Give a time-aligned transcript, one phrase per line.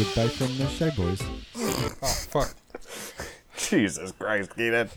[0.00, 1.20] Goodbye from the Shy Boys.
[1.56, 2.54] Oh fuck.
[3.54, 4.88] Jesus Christ, Keenan.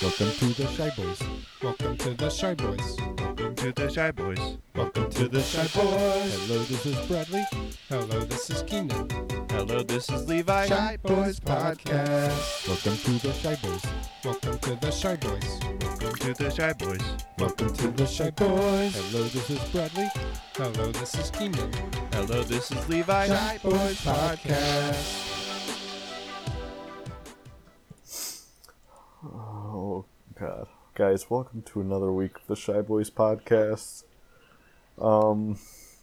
[0.00, 1.22] Welcome to the Shy Boys.
[1.62, 2.96] Welcome to the Shy Boys.
[3.18, 4.38] Welcome to the Shy Boys.
[4.74, 6.46] Welcome to the Shy Boys.
[6.46, 7.44] Hello, this is Bradley.
[7.90, 9.10] Hello, this is Keenan.
[9.50, 10.66] Hello, this is Levi.
[10.66, 12.66] Shy Boys Podcast.
[12.66, 13.84] Welcome to the Shy Boys.
[14.24, 15.73] Welcome to the Shy Boys.
[16.24, 17.16] Welcome to the Shy Boys.
[17.38, 18.94] Welcome to the Shy Boys.
[18.94, 20.08] Hello, this is Bradley.
[20.54, 21.70] Hello, this is Keenan.
[22.12, 23.26] Hello, this is Levi.
[23.26, 25.20] Shy Boys Podcast.
[29.22, 30.06] Oh,
[30.40, 30.66] God.
[30.94, 34.04] Guys, welcome to another week of the Shy Boys podcast.
[34.98, 35.58] Um,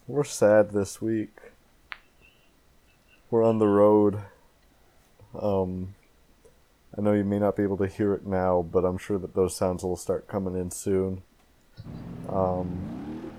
[0.08, 1.36] we're sad this week.
[3.32, 4.20] We're on the road.
[5.34, 5.96] Um,
[6.98, 9.34] I know you may not be able to hear it now, but I'm sure that
[9.34, 11.22] those sounds will start coming in soon.
[12.28, 13.32] Um,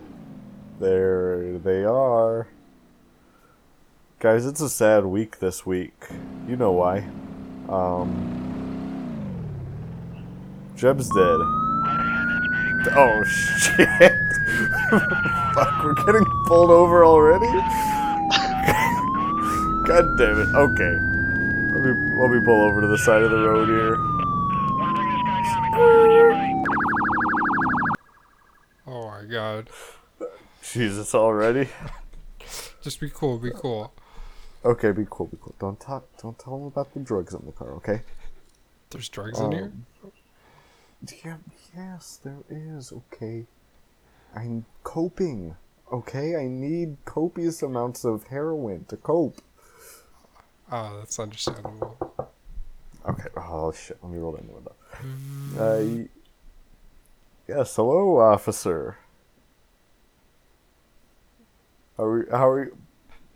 [0.80, 2.48] there they are.
[4.20, 5.92] Guys, it's a sad week this week.
[6.48, 7.04] You know why.
[7.68, 8.40] Um,
[10.74, 11.40] Jeb's dead.
[12.94, 13.86] Oh shit!
[15.54, 17.46] Fuck, we're getting pulled over already.
[19.86, 20.54] God damn it.
[20.54, 20.98] Okay,
[21.82, 23.96] let me let me pull over to the side of the road here.
[28.86, 29.68] Oh my god.
[30.62, 31.68] Jesus, already.
[32.82, 33.92] Just be cool, be cool.
[34.64, 35.54] Okay, be cool, be cool.
[35.58, 36.04] Don't talk.
[36.20, 37.72] Don't tell them about the drugs in the car.
[37.74, 38.02] Okay.
[38.90, 39.72] There's drugs in here?
[40.04, 40.12] Um,
[41.24, 41.36] Yeah,
[41.76, 42.92] yes, there is.
[42.92, 43.46] Okay,
[44.36, 45.56] I'm coping.
[45.92, 49.42] Okay, I need copious amounts of heroin to cope.
[50.74, 51.98] Ah, that's understandable.
[53.06, 53.28] Okay.
[53.36, 53.98] Oh shit.
[54.02, 54.74] Let me roll down the window.
[55.58, 56.08] Uh,
[57.46, 57.76] yes.
[57.76, 58.96] Hello, officer.
[61.98, 62.78] How are how are you,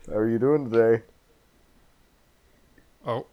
[0.06, 1.02] how are you doing today?
[3.06, 3.26] Oh,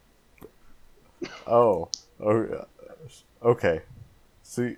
[1.48, 1.90] Oh.
[2.20, 2.66] Oh.
[3.42, 3.84] Okay.
[4.42, 4.76] See.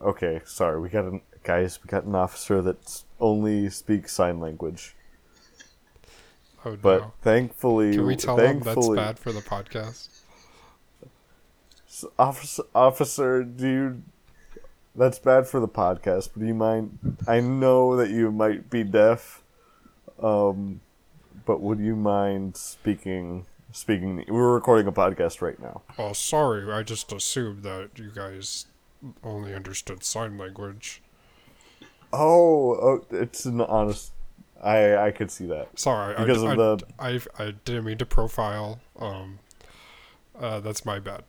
[0.00, 0.40] Okay.
[0.44, 0.78] Sorry.
[0.80, 1.80] We got an guys.
[1.82, 4.94] We got an officer that only speaks sign language.
[6.64, 7.12] Oh But no.
[7.22, 10.08] thankfully, Can we tell them that's bad for the podcast?
[12.18, 14.02] Officer, officer, do you?
[14.96, 16.30] That's bad for the podcast.
[16.32, 16.98] But do you mind?
[17.26, 19.42] I know that you might be deaf,
[20.20, 20.80] um,
[21.46, 23.46] but would you mind speaking?
[23.72, 24.24] Speaking.
[24.28, 25.82] We're recording a podcast right now.
[25.98, 26.70] Oh, sorry.
[26.72, 28.66] I just assumed that you guys
[29.22, 31.02] only understood sign language.
[32.12, 34.12] Oh, oh it's an honest.
[34.64, 36.86] I I could see that Sorry, because I, of the.
[36.98, 38.80] I, I, I didn't mean to profile.
[38.98, 39.38] Um,
[40.38, 41.22] uh, that's my bad.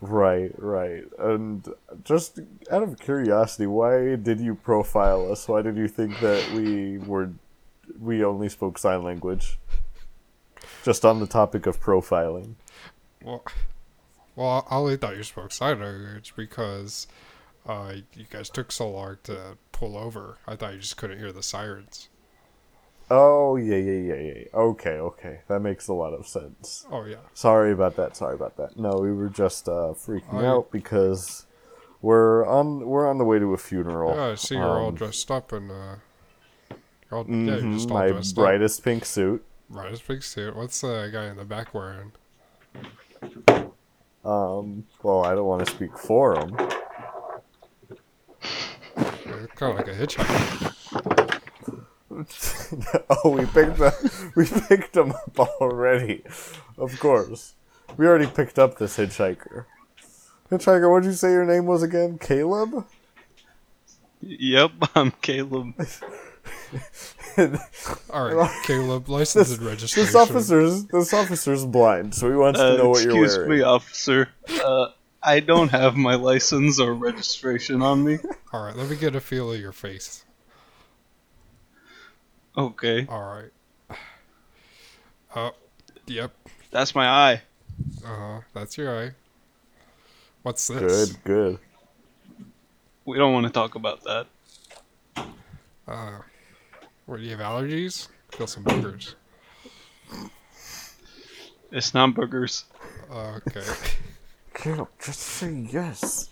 [0.00, 1.04] Right, right.
[1.18, 1.66] And
[2.02, 2.40] just
[2.70, 5.48] out of curiosity, why did you profile us?
[5.48, 7.30] Why did you think that we were
[7.98, 9.58] we only spoke sign language?
[10.84, 12.56] Just on the topic of profiling.
[13.22, 13.44] Well,
[14.36, 17.06] well, I only thought you spoke sign language because
[17.66, 20.38] uh, you guys took so long to pull over.
[20.46, 22.08] I thought you just couldn't hear the sirens.
[23.10, 24.44] Oh, yeah, yeah, yeah, yeah.
[24.54, 25.40] Okay, okay.
[25.48, 26.86] That makes a lot of sense.
[26.90, 27.16] Oh yeah.
[27.34, 28.16] Sorry about that.
[28.16, 28.78] Sorry about that.
[28.78, 31.44] No, we were just uh, freaking I- out because
[32.00, 34.14] we're on we're on the way to a funeral.
[34.16, 35.96] Yeah, I see you're all Um, dressed up and uh,
[37.12, 39.44] all, yeah, you're mhm, just all my dressed brightest pink suit.
[39.70, 39.74] up.
[39.76, 40.56] Brightest pink suit.
[40.56, 42.12] What's the guy in the back wearing?
[44.24, 46.56] Um, well, I don't want to speak for him.
[48.96, 50.72] Kind of like a hitchhiker.
[53.24, 56.22] oh, we picked the, we picked him up already.
[56.78, 57.54] Of course,
[57.96, 59.64] we already picked up this hitchhiker.
[60.50, 62.18] Hitchhiker, what'd you say your name was again?
[62.18, 62.86] Caleb.
[64.20, 65.74] Yep, I'm Caleb.
[68.10, 70.06] All right, Caleb, license This, and registration.
[70.06, 73.24] this officer's this officer's blind, so he wants to Uh, know what you're wearing.
[73.24, 74.28] excuse me, officer.
[74.64, 74.86] Uh,
[75.24, 78.18] I don't have my license or registration on me.
[78.52, 80.24] All right, let me get a feel of your face.
[82.56, 83.22] Okay, All
[83.90, 83.98] right.
[85.36, 85.50] Oh,
[86.06, 86.32] yep.
[86.70, 87.42] that's my eye.
[88.04, 88.40] Uh huh.
[88.52, 89.10] That's your eye.
[90.42, 91.10] What's this?
[91.10, 91.58] Good, good.
[93.04, 94.26] We don't want to talk about that.
[95.88, 96.18] Uh,
[97.06, 98.06] what, do you have allergies?
[98.30, 99.14] Feel some boogers.
[101.72, 102.64] It's not boogers.
[103.10, 103.64] Okay.
[104.64, 106.30] Caleb, just say yes.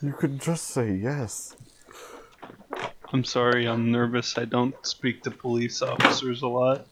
[0.00, 1.56] you could just say yes.
[3.12, 4.38] I'm sorry, I'm nervous.
[4.38, 6.86] I don't speak to police officers a lot.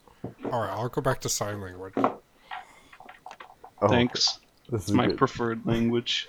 [0.50, 1.92] All right, I'll go back to sign language.
[1.96, 2.18] Oh,
[3.88, 4.40] Thanks.
[4.68, 5.16] This It's is my good.
[5.16, 6.28] preferred language.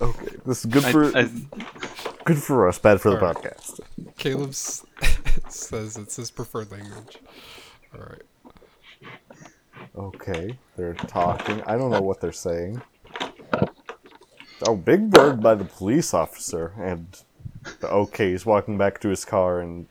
[0.00, 1.28] okay, this is good I, for I,
[2.26, 3.38] good for us, bad for the Alright.
[3.38, 3.80] podcast.
[4.18, 7.18] Caleb it says it's his preferred language.
[7.92, 8.22] All right.
[10.20, 11.62] Okay, they're talking.
[11.62, 12.82] I don't know what they're saying.
[14.66, 17.06] Oh, Big Bird by the police officer, and
[17.82, 19.86] okay, he's walking back to his car, and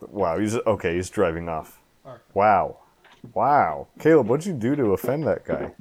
[0.00, 0.96] wow, he's okay.
[0.96, 1.80] He's driving off.
[2.34, 2.80] Wow,
[3.32, 5.72] wow, Caleb, what'd you do to offend that guy?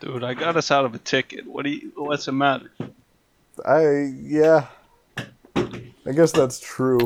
[0.00, 1.44] Dude, I got us out of a ticket.
[1.44, 1.90] What do you?
[1.96, 2.70] What's the matter?
[3.66, 4.68] I yeah,
[5.16, 7.00] I guess that's true.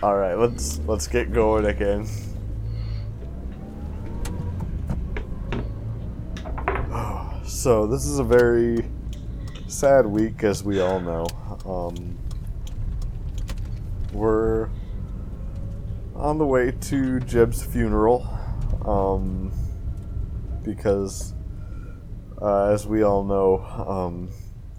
[0.00, 2.06] All right, let's let's get going again.
[7.44, 8.88] So this is a very
[9.66, 11.26] sad week, as we all know.
[11.66, 12.16] Um,
[14.12, 14.68] we're
[16.14, 18.28] on the way to Jeb's funeral
[18.84, 19.50] um,
[20.62, 21.34] because,
[22.40, 23.58] uh, as we all know,
[23.88, 24.30] um,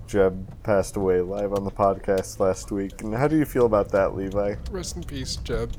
[0.07, 3.01] Jeb passed away live on the podcast last week.
[3.01, 4.53] And how do you feel about that, Levi?
[4.69, 5.73] Rest in peace, Jeb.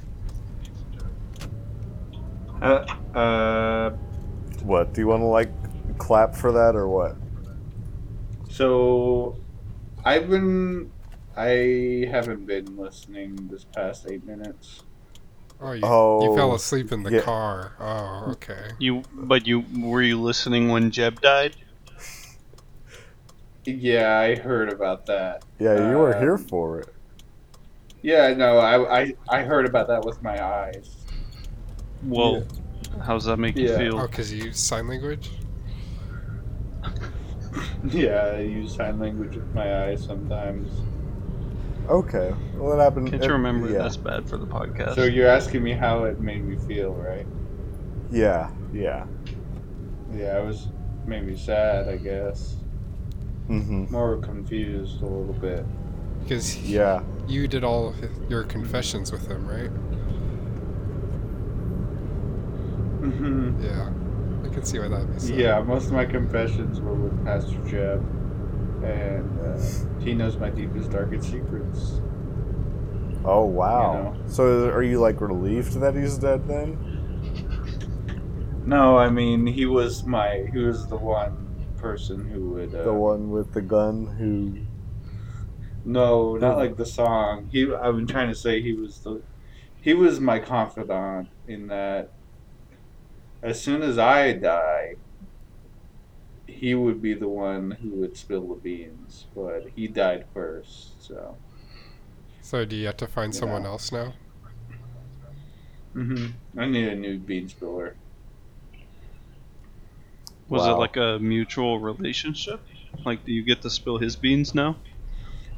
[2.61, 2.85] Uh,
[3.17, 3.91] uh,
[4.65, 5.53] What do you want to like
[5.99, 7.15] clap for that or what?
[8.49, 9.39] so
[10.05, 10.91] I've been,
[11.37, 14.83] I haven't been listening this past eight minutes.
[15.61, 17.21] Oh, you, Oh, you fell asleep in the yeah.
[17.21, 17.75] car.
[17.79, 18.73] Oh, okay.
[18.81, 21.55] You, but you were you listening when Jeb died?
[23.79, 25.43] Yeah, I heard about that.
[25.61, 26.89] Yeah, you were Um, here for it.
[28.03, 31.09] Yeah, no, I, I, I heard about that with my eyes.
[32.03, 32.45] Well,
[33.05, 33.99] how does that make you feel?
[33.99, 35.31] Oh, because you use sign language?
[37.83, 40.87] Yeah, I use sign language with my eyes sometimes.
[41.89, 43.11] Okay, well, it happened.
[43.11, 43.73] Can't you remember?
[43.73, 44.95] Yeah, That's bad for the podcast.
[44.95, 47.27] So you're asking me how it made me feel, right?
[48.11, 49.07] yeah, yeah.
[50.09, 50.73] Yeah, I was
[51.07, 52.60] maybe sad, I guess.
[53.51, 55.65] Hmm More confused a little bit.
[56.23, 57.03] Because Yeah.
[57.27, 57.93] you did all
[58.29, 59.71] your confessions with him, right?
[63.01, 63.91] hmm Yeah.
[64.45, 65.37] I can see why that makes sense.
[65.37, 68.01] Yeah, most of my confessions were with Pastor Jeb,
[68.85, 72.01] and uh, he knows my deepest, darkest secrets.
[73.25, 74.15] Oh wow.
[74.15, 74.29] You know.
[74.29, 76.79] So are you like relieved that he's dead then?
[78.65, 81.49] No, I mean he was my he was the one
[81.81, 84.67] person who would uh, The one with the gun who
[85.85, 87.49] No, not like the song.
[87.51, 89.23] He I've been trying to say he was the
[89.81, 92.13] he was my confidant in that
[93.43, 94.97] as soon as I die
[96.47, 101.39] he would be the one who would spill the beans, but he died first, so
[102.43, 103.69] So do you have to find someone Yeah.
[103.69, 104.15] else now?
[105.95, 106.59] Mm-hmm.
[106.59, 108.00] I need a new bean spiller.
[110.51, 112.61] Was it like a mutual relationship?
[113.07, 114.83] Like, do you get to spill his beans now?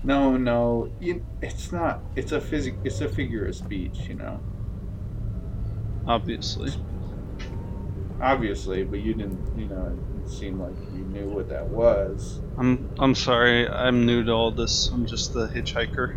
[0.03, 2.07] No, no, you, it's not.
[2.15, 2.81] It's a physic.
[2.85, 4.45] It's a figure of speech, you know.
[6.07, 6.77] Obviously.
[8.21, 9.49] Obviously, but you didn't.
[9.53, 12.43] You know, it seemed like you knew what that was.
[12.57, 13.69] I'm I'm sorry.
[13.69, 14.91] I'm new to all this.
[14.91, 16.15] I'm just the hitchhiker.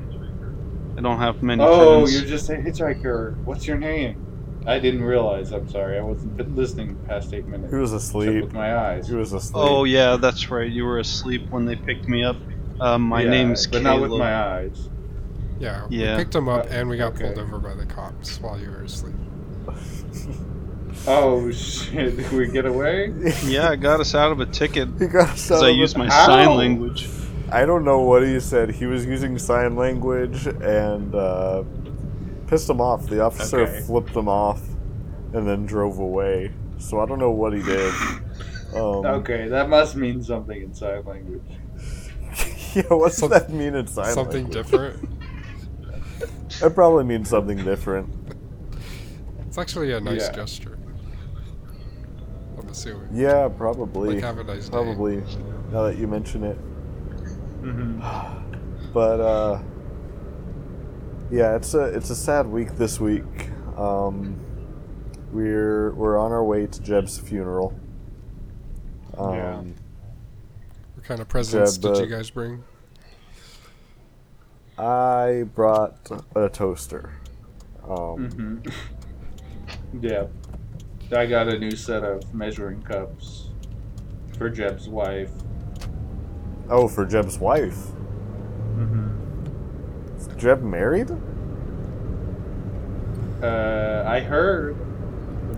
[0.97, 2.07] I don't have many Oh, friends.
[2.07, 3.39] you're just a hitchhiker.
[3.43, 4.24] What's your name?
[4.67, 5.51] I didn't realize.
[5.51, 5.97] I'm sorry.
[5.97, 7.71] I wasn't listening past eight minutes.
[7.71, 8.43] he was asleep.
[8.43, 9.07] with my eyes.
[9.07, 9.53] He was asleep.
[9.55, 10.69] Oh yeah, that's right.
[10.71, 12.37] You were asleep when they picked me up.
[12.79, 14.01] Um, my Yeah, name's but Caleb.
[14.01, 14.89] not with my eyes.
[15.59, 15.85] Yeah.
[15.89, 16.17] Yeah.
[16.17, 17.25] We picked him up Uh, and we got okay.
[17.33, 19.15] pulled over by the cops while you were asleep.
[21.07, 22.15] Oh shit!
[22.17, 23.13] Did we get away?
[23.45, 25.97] Yeah, I got us out of a ticket he got us because out I used
[25.97, 26.25] my Ow!
[26.25, 27.07] sign language.
[27.51, 28.71] I don't know what he said.
[28.71, 31.63] He was using sign language and uh,
[32.47, 33.07] pissed him off.
[33.07, 33.81] The officer Okay.
[33.81, 34.61] flipped him off
[35.33, 36.51] and then drove away.
[36.77, 37.93] So I don't know what he did.
[38.73, 41.41] Um, Okay, that must mean something in sign language.
[42.75, 44.13] yeah, what's Some- that mean in sign language?
[44.15, 44.65] Something language?
[44.65, 45.09] different.
[46.63, 48.09] It probably means something different.
[49.45, 50.31] It's actually a nice Yeah.
[50.31, 50.77] gesture.
[52.57, 53.09] I'm assuming.
[53.11, 54.15] Yeah, probably.
[54.15, 54.71] Like, have a nice day.
[54.71, 55.17] probably.
[55.73, 56.57] Now that you mention it.
[57.61, 58.01] Mm-hmm.
[58.93, 59.59] But uh
[61.31, 63.49] yeah, it's a it's a sad week this week.
[63.77, 64.39] Um
[65.31, 67.77] we're we're on our way to Jeb's funeral.
[69.17, 69.61] Um Yeah.
[70.95, 72.63] What kind of presents Jeb, did uh, you guys bring?
[74.77, 75.95] I brought
[76.35, 77.13] a toaster.
[77.87, 78.69] Um hmm
[80.01, 80.27] Yeah.
[81.15, 83.49] I got a new set of measuring cups
[84.37, 85.31] for Jeb's wife.
[86.69, 87.75] oh, for Jeb's wife.
[88.75, 89.24] hmm Is
[90.37, 91.11] Jeb married?
[93.41, 94.75] Uh, I heard,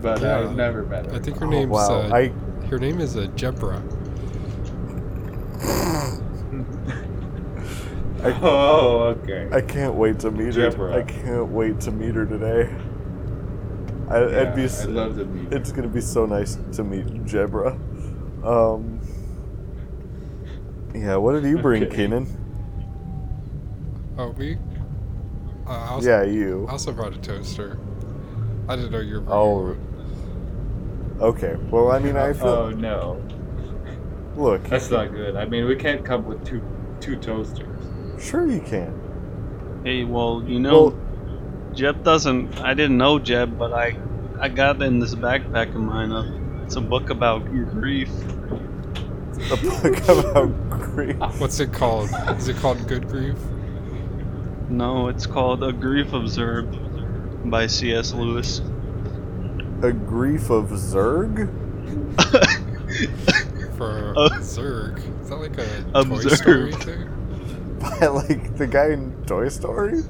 [0.02, 0.40] but Yeah.
[0.40, 1.14] I've never met her.
[1.14, 2.02] I think her Oh, name's wow.
[2.02, 2.28] uh, I
[2.68, 3.82] her name is uh, Jebra.
[8.22, 9.48] I, Oh, okay.
[9.52, 10.92] I can't wait to meet her.
[10.92, 12.74] I can't wait to meet her today.
[14.10, 14.64] I, Yeah, it'd be.
[14.64, 15.52] s- I'd love to meet.
[15.52, 17.72] It's gonna be so nice to meet Jebra.
[18.44, 19.00] Um.
[20.94, 21.16] Yeah.
[21.16, 21.96] What did you bring, Okay.
[21.96, 22.26] Keenan?
[24.18, 24.58] Oh, me?
[25.68, 26.66] Uh, also, Yeah, you.
[26.68, 27.78] I also brought a toaster.
[28.68, 29.76] I didn't know you were Oh.
[31.20, 31.56] Okay.
[31.70, 32.48] Well, I mean, I feel.
[32.48, 33.20] Oh no,
[34.36, 35.36] look, that's not good.
[35.36, 36.62] I mean, we can't come with two
[37.00, 37.78] two toasters.
[38.22, 38.94] sure you can.
[39.84, 40.98] Hey, well, you know, Well,
[41.74, 42.60] Jeb doesn't.
[42.60, 43.96] I didn't know Jeb, but I,
[44.40, 46.12] I got in this backpack of mine.
[46.12, 48.10] Uh, it's a book about grief.
[49.50, 51.16] a book about grief.
[51.40, 52.10] What's it called?
[52.36, 53.36] Is it called Good Grief?
[54.68, 56.78] No, it's called A Grief Observed
[57.50, 58.12] by C.S.
[58.12, 58.60] Lewis.
[59.82, 61.48] A grief of Zerg.
[63.76, 65.22] For Uh, Zerg.
[65.22, 66.36] Is that like a Toy observed.
[66.36, 67.14] Story thing?
[67.78, 70.02] By like the guy in Toy Story.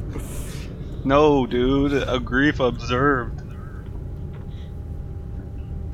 [1.04, 3.42] no, dude, A Grief Observed.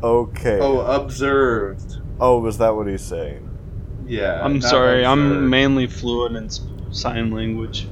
[0.03, 0.59] Okay.
[0.61, 2.01] Oh, observed.
[2.21, 3.51] Oh, was that what he's saying?
[4.07, 4.41] Yeah.
[4.45, 7.89] I'm not sorry, I'm mainly fluent in sign language.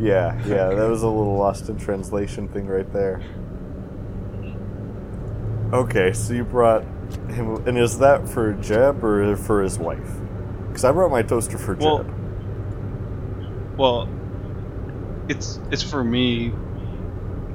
[0.00, 3.22] Yeah, yeah, that was a little lost in translation thing right there.
[5.72, 6.82] Okay, so you brought
[7.28, 10.10] him, and is that for Jeb or for his wife?
[10.68, 13.78] Because I brought my toaster for Well, Jeb.
[13.78, 14.08] Well,
[15.28, 16.52] it's it's for me,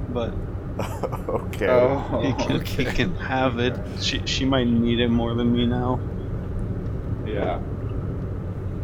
[0.08, 0.32] but
[1.28, 1.68] okay.
[1.68, 3.76] Oh, he can he can have it.
[4.00, 6.00] She she might need it more than me now.
[7.26, 7.60] yeah.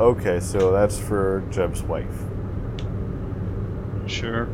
[0.01, 2.25] Okay, so that's for Jeb's wife.
[4.07, 4.49] Sure.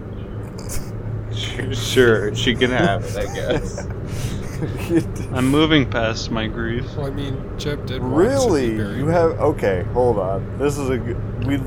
[1.72, 3.86] Sure, she can have it, I guess.
[5.32, 6.84] I'm moving past my grief.
[6.96, 8.66] Well, I mean, Jeb did really?
[8.66, 8.98] to be buried.
[8.98, 9.84] You have okay?
[9.92, 10.58] Hold on.
[10.58, 11.44] This is a good.
[11.46, 11.58] We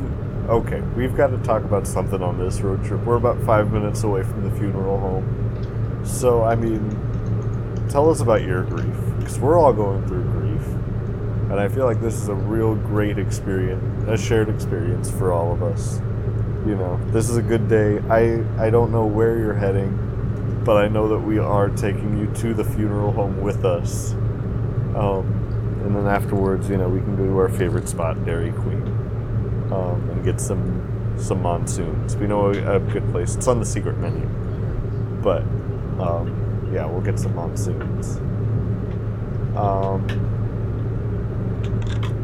[0.50, 0.82] okay.
[0.96, 3.02] We've got to talk about something on this road trip.
[3.06, 6.02] We're about five minutes away from the funeral home.
[6.04, 10.68] So I mean, tell us about your grief because we're all going through grief,
[11.50, 15.54] and I feel like this is a real great experience, a shared experience for all
[15.54, 16.02] of us.
[16.66, 18.00] You know, this is a good day.
[18.10, 22.28] I I don't know where you're heading, but I know that we are taking you
[22.42, 24.14] to the funeral home with us.
[24.96, 25.26] Um,
[25.84, 28.84] and then afterwards, you know, we can go to our favorite spot, Dairy Queen,
[29.72, 32.16] um, and get some some monsoons.
[32.16, 33.36] We know a, a good place.
[33.36, 34.28] It's on the secret menu,
[35.24, 35.42] but
[36.00, 38.18] um, yeah, we'll get some monsoons.
[39.56, 40.08] Um,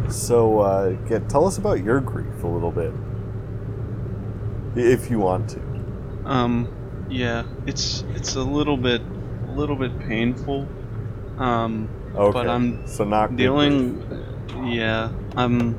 [0.09, 2.93] so, uh, yeah, tell us about your grief a little bit,
[4.77, 5.61] if you want to.
[6.25, 6.67] Um,
[7.09, 9.01] yeah, it's it's a little bit
[9.49, 10.67] a little bit painful.
[11.37, 13.99] Um, Okay, but I'm so not dealing.
[13.99, 14.21] grief.
[14.65, 15.77] Yeah, I'm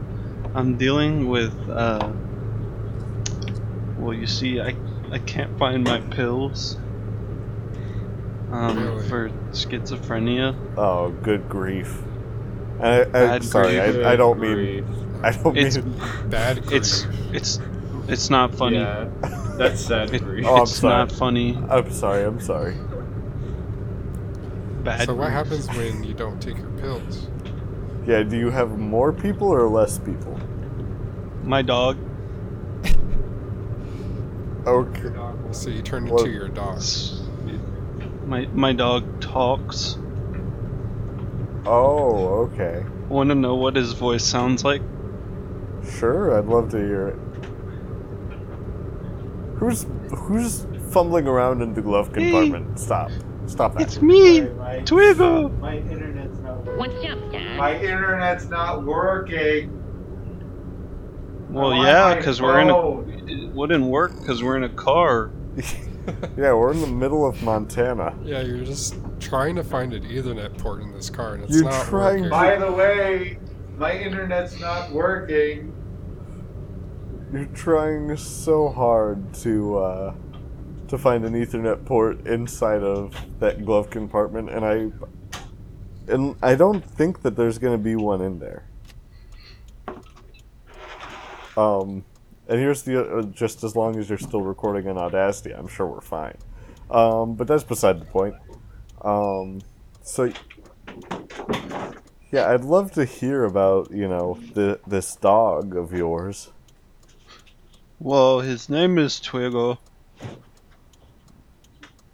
[0.55, 1.53] I'm dealing with.
[1.69, 2.13] Uh,
[3.99, 4.75] well, you see, I
[5.11, 6.77] I can't find my pills.
[8.53, 9.09] Um, Really?
[9.09, 10.55] for schizophrenia.
[10.77, 12.03] Oh, good grief.
[12.81, 14.07] I, I, Bad sorry, grief.
[14.07, 14.85] I, I don't mean.
[15.23, 15.95] I don't It's mean.
[16.31, 16.73] Bad grief.
[16.81, 17.61] it's it's
[18.09, 18.77] it's not funny.
[18.79, 19.09] Yeah,
[19.57, 20.47] that's sad It- grief.
[20.47, 20.95] Oh, I'm it's sorry.
[20.97, 21.57] not funny.
[21.69, 22.25] I'm sorry.
[22.25, 22.77] I'm sorry.
[24.85, 25.07] Bad.
[25.07, 27.29] so what happens when you don't take your pills?
[28.07, 28.23] Yeah.
[28.23, 30.39] Do you have more people or less people?
[31.45, 31.97] My dog.
[34.67, 35.13] Okay.
[35.53, 36.83] So you turn Well- into your dog.
[38.27, 39.97] My my dog talks.
[41.65, 42.85] Oh, okay.
[43.09, 44.83] Want to know what his voice sounds like?
[45.99, 46.37] Sure.
[46.39, 47.19] I'd love to hear it.
[49.59, 52.31] Who's who's fumbling around in the glove Me.
[52.31, 52.79] compartment?
[52.79, 53.11] Stop.
[53.47, 53.83] Stop that.
[53.83, 55.59] It's me, my, Twiggle.
[55.59, 56.79] my internet's not working.
[56.79, 57.57] What's up, Dad?
[57.57, 59.75] My internet's not working.
[61.51, 63.01] Well, I'm yeah, because we're in a.
[63.27, 65.33] It wouldn't work because we're in a car.
[66.37, 68.15] yeah, we're in the middle of Montana.
[68.23, 71.65] Yeah, you're just trying to find an Ethernet port in this car, and it's You're
[71.65, 72.31] not trying working.
[72.31, 73.39] By the way,
[73.77, 75.73] my internet's not working.
[77.31, 80.15] You're trying so hard to uh,
[80.89, 84.91] to find an Ethernet port inside of that glove compartment, and I
[86.11, 88.65] and I don't think that there's going to be one in there.
[91.55, 92.05] Um,
[92.49, 95.87] and here's the uh, just as long as you're still recording on Audacity, I'm sure
[95.87, 96.39] we're fine.
[96.91, 98.37] Um, but that's beside the point.
[99.03, 99.61] Um,
[100.03, 100.33] so
[102.33, 106.53] yeah, I'd love to hear about you know the this dog of yours.
[108.01, 109.79] Well, his name is Twiggle.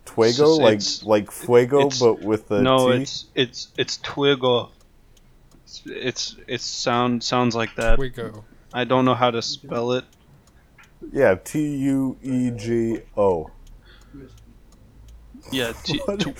[0.06, 3.02] Fuego, It's- like it's- like fuego, but with the no, T.
[3.02, 4.70] it's it's it's Twiggle.
[5.64, 7.98] It's it's it sound sound sounds like that.
[7.98, 8.44] We go.
[8.72, 10.04] I don't know how to spell it.
[11.12, 13.50] Yeah, T U E G O.
[15.50, 16.20] Yeah, t- What?
[16.20, 16.34] tw-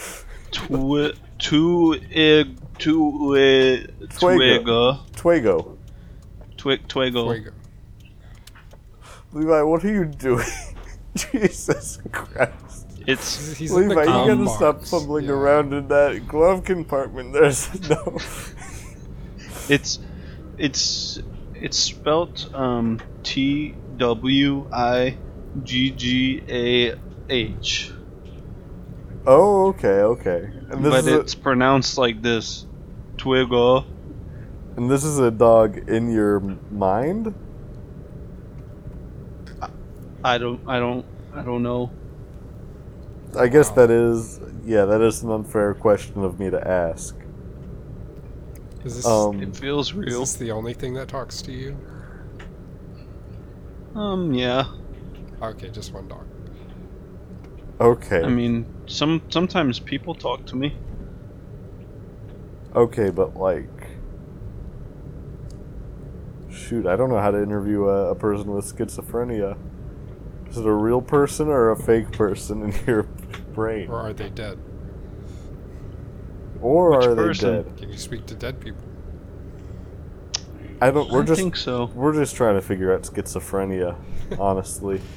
[0.53, 5.77] twi- tu ig tu i twigga Twago.
[6.57, 7.27] twig twiggle.
[7.35, 7.51] Fuego.
[9.35, 10.47] Levi, what are you doing?
[11.17, 12.87] Jesus Christ.
[13.07, 14.91] It's He's in Levi, the you gotta stop box.
[14.91, 15.33] fumbling Yeah.
[15.33, 17.33] around in that glove compartment.
[17.35, 18.19] There's no.
[19.69, 19.99] it's
[20.59, 21.19] it's
[21.55, 25.19] it's spelt um T W I
[25.63, 26.95] G G A
[27.29, 27.93] H,
[29.27, 30.51] Oh, okay, okay.
[30.71, 32.67] And this but is a, it's pronounced like this,
[33.17, 33.87] twiggle.
[34.77, 37.35] and this is a dog in your mind.
[40.25, 41.95] I don't I don't I don't know.
[43.37, 43.73] I guess Wow.
[43.73, 47.17] that is, yeah, that is an unfair question of me to ask.
[48.85, 50.19] Is this, Um, It feels is real.
[50.19, 51.81] this the only thing that talks to you?
[53.95, 54.67] Um yeah.
[55.43, 56.27] Okay, just one dog.
[57.81, 60.81] Okay, I mean some sometimes people talk to me.
[62.75, 63.99] okay, but like,
[66.49, 69.57] shoot, I don't know how to interview a, a person with schizophrenia.
[70.55, 73.03] Is it a real person or a fake person in your
[73.55, 74.57] brain, Or are they dead?
[76.63, 77.57] or Which are person?
[77.57, 77.77] they dead?
[77.77, 78.85] Can you speak to dead people?
[80.81, 81.11] I don't.
[81.11, 81.87] We're I just think so.
[81.95, 83.97] we're just trying to figure out schizophrenia,
[84.39, 85.01] honestly.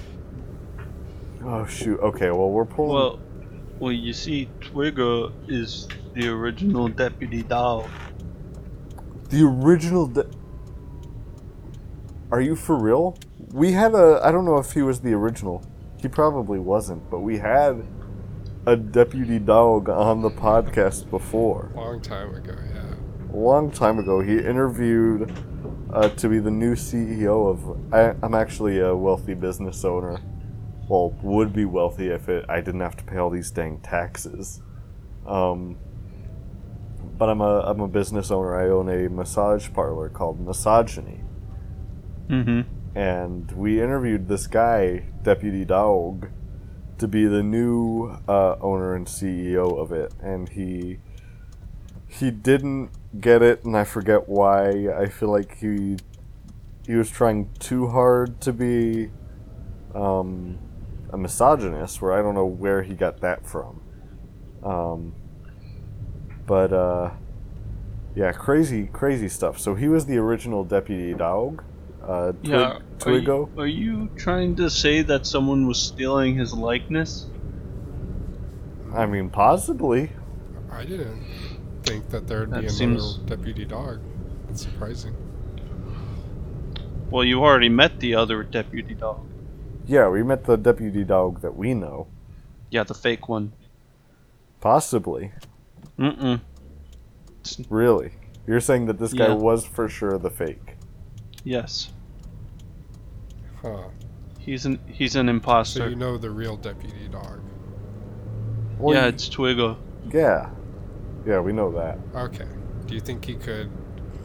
[1.46, 2.00] Oh shoot.
[2.00, 2.94] Okay, well we're pulling.
[2.96, 3.20] Well,
[3.80, 7.88] well, you see, Twigger is the original deputy dog.
[9.30, 10.08] The original.
[10.08, 10.26] De-
[12.32, 13.18] Are you for real?
[13.52, 14.20] We had a.
[14.24, 15.64] I don't know if he was the original.
[16.02, 17.86] He probably wasn't, but we had
[18.66, 21.72] a deputy dog on the podcast before.
[21.74, 23.34] Long time ago, yeah.
[23.34, 25.32] A long time ago, he interviewed
[25.92, 27.94] uh, to be the new CEO of.
[27.94, 30.20] I, I'm actually a wealthy business owner.
[30.90, 34.62] Well, would be wealthy if it I didn't have to pay all these dang taxes.
[35.26, 35.78] Um,
[37.18, 38.56] but I'm a I'm a business owner.
[38.56, 41.22] I own a massage parlor called Misogyny,
[42.30, 42.77] Mm-hmm.
[42.98, 46.30] And we interviewed this guy, Deputy Dog,
[46.98, 50.98] to be the new uh, owner and CEO of it, and he
[52.08, 52.90] he didn't
[53.22, 54.90] get it, and I forget why.
[54.90, 55.98] I feel like he
[56.88, 59.12] he was trying too hard to be
[59.94, 60.58] um,
[61.14, 63.80] a misogynist, where I don't know where he got that from.
[64.64, 65.14] Um,
[66.48, 67.12] but uh,
[68.16, 69.60] yeah, crazy, crazy stuff.
[69.60, 71.64] So he was the original deputy dog.
[72.08, 72.80] Uh, Twig, Yeah.
[73.06, 77.28] Are you, are you trying to say that someone was stealing his likeness?
[78.96, 80.12] I mean, possibly.
[80.72, 81.22] I didn't
[81.84, 84.00] think that there'd That be another seems- deputy dog.
[84.48, 85.14] That's surprising.
[87.10, 89.26] Well, you already met the other deputy dog.
[89.86, 92.08] Yeah, we met the deputy dog that we know.
[92.70, 93.54] Yeah, the fake one.
[94.60, 95.32] Possibly.
[95.98, 96.42] Mm-mm.
[97.70, 98.12] Really.
[98.46, 99.34] You're saying that this guy Yeah.
[99.36, 100.76] was for sure the fake.
[101.46, 101.94] Yes,
[103.76, 103.90] Huh.
[104.40, 105.80] he's an he's an imposter.
[105.80, 107.40] So you know the real deputy dog.
[108.80, 109.78] Well, yeah, you- it's Twiggo.
[110.14, 110.50] yeah.
[111.26, 111.98] Yeah, we know that.
[112.16, 112.48] Okay.
[112.86, 113.70] Do you think he could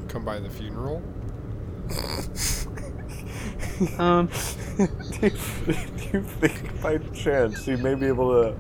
[0.09, 1.03] come by the funeral?
[3.99, 4.29] Um,
[4.77, 4.87] do,
[5.23, 5.73] you, do
[6.13, 8.57] you think by chance he may be able to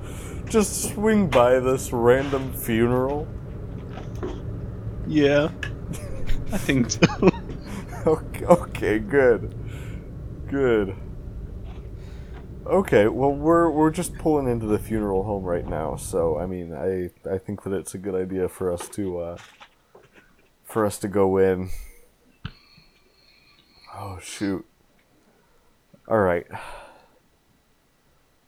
[0.51, 3.29] just swing by this random funeral?
[5.07, 5.51] yeah,
[6.53, 7.01] I think so.
[8.05, 9.55] Okay, okay, good.
[10.53, 10.95] Good.
[12.67, 16.75] Okay, well we're we're just pulling into the funeral home right now, so I mean
[16.75, 19.37] I I think that it's a good idea for us to uh
[20.63, 21.71] for us to go in.
[23.97, 24.67] Oh shoot.
[26.07, 26.47] Alright.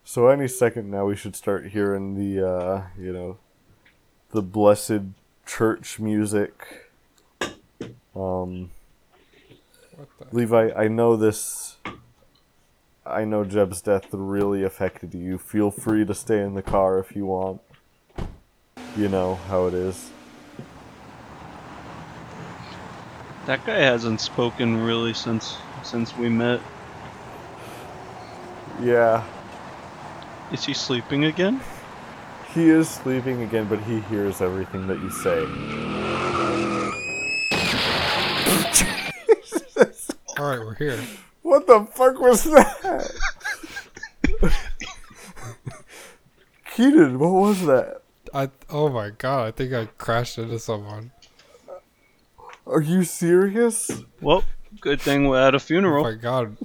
[0.04, 3.38] So any second now we should start hearing the uh you know
[4.32, 5.04] the blessed
[5.46, 6.90] church music.
[8.14, 8.72] Um?
[10.32, 11.76] Levi, I know this.
[13.06, 15.36] I know Jeb's death really affected you.
[15.38, 17.60] Feel free to stay in the car if you want.
[18.96, 20.10] You know how it is.
[23.46, 26.60] that guy hasn't spoken really since since we met.
[28.82, 29.22] Yeah,
[30.50, 31.60] Is he sleeping again?
[32.54, 36.03] he is sleeping again, but he hears everything that you say.
[40.44, 41.00] All right, we're here.
[41.40, 43.10] What the fuck was that?
[46.76, 48.02] Keaton, what was that?
[48.34, 49.48] I oh my god!
[49.48, 51.12] I think I crashed into someone.
[52.66, 53.90] Are you serious?
[54.20, 54.44] Well,
[54.82, 56.04] Good thing we're at a funeral.
[56.04, 56.50] Oh funeral.
[56.50, 56.56] my god.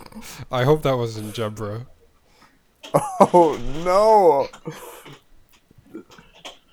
[0.52, 1.86] I hope that wasn't Jebra.
[3.32, 4.50] Oh no!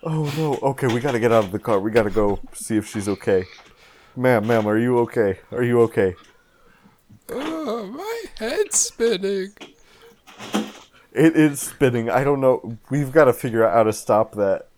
[0.02, 0.58] Oh no.
[0.70, 1.78] Okay, we gotta get out of the car.
[1.78, 3.44] We gotta go see if she's okay.
[4.16, 5.38] Ma'am, ma'am, are you okay?
[5.52, 6.16] Are you okay?
[7.68, 9.52] Oh, my head's spinning.
[11.12, 12.08] It is spinning.
[12.08, 12.78] I don't know.
[12.90, 14.68] We've got to figure out how to stop that.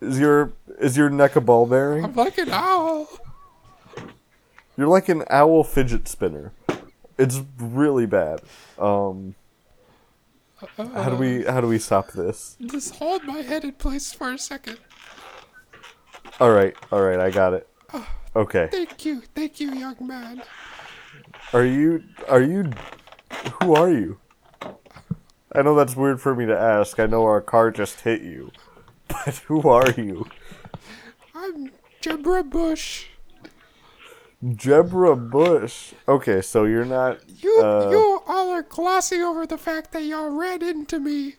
[0.00, 2.04] Is your is your neck a ball bearing?
[2.04, 3.08] I'm like an owl.
[4.76, 6.52] You're like an owl fidget spinner.
[7.18, 8.42] It's really bad.
[8.78, 9.34] Um,
[10.76, 12.56] how do we how do we stop this?
[12.64, 14.78] Just hold my head in place for a second.
[16.38, 17.68] All right, all right, I got it.
[18.36, 18.68] Okay.
[18.70, 19.22] Thank you.
[19.34, 20.42] Thank you, young man.
[21.52, 22.72] Are you are you
[23.62, 24.18] who are you?
[25.52, 27.00] I know that's weird for me to ask.
[27.00, 28.52] I know our car just hit you.
[29.08, 30.26] But who are you?
[31.34, 31.70] I'm
[32.02, 33.06] Jebra Bush.
[34.44, 35.94] Jebra Bush.
[36.06, 40.28] Okay, so you're not You Uh, you all are glossing over the fact that y'all
[40.28, 41.36] ran into me.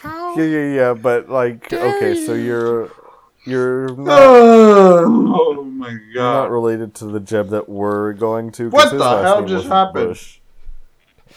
[0.00, 2.90] How Yeah, yeah, yeah, but like okay, so you're
[3.44, 8.70] you're not, Oh my you're not related to the Jeb that we're going to.
[8.70, 10.08] What the hell just wasn't happened?
[10.08, 10.38] Bush.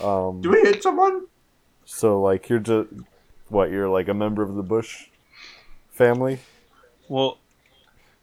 [0.02, 1.28] Um Do we hit someone?
[1.86, 2.90] so like you're just
[3.50, 5.08] what, you're like a member of the Bush
[5.92, 6.40] family?
[7.08, 7.38] Well,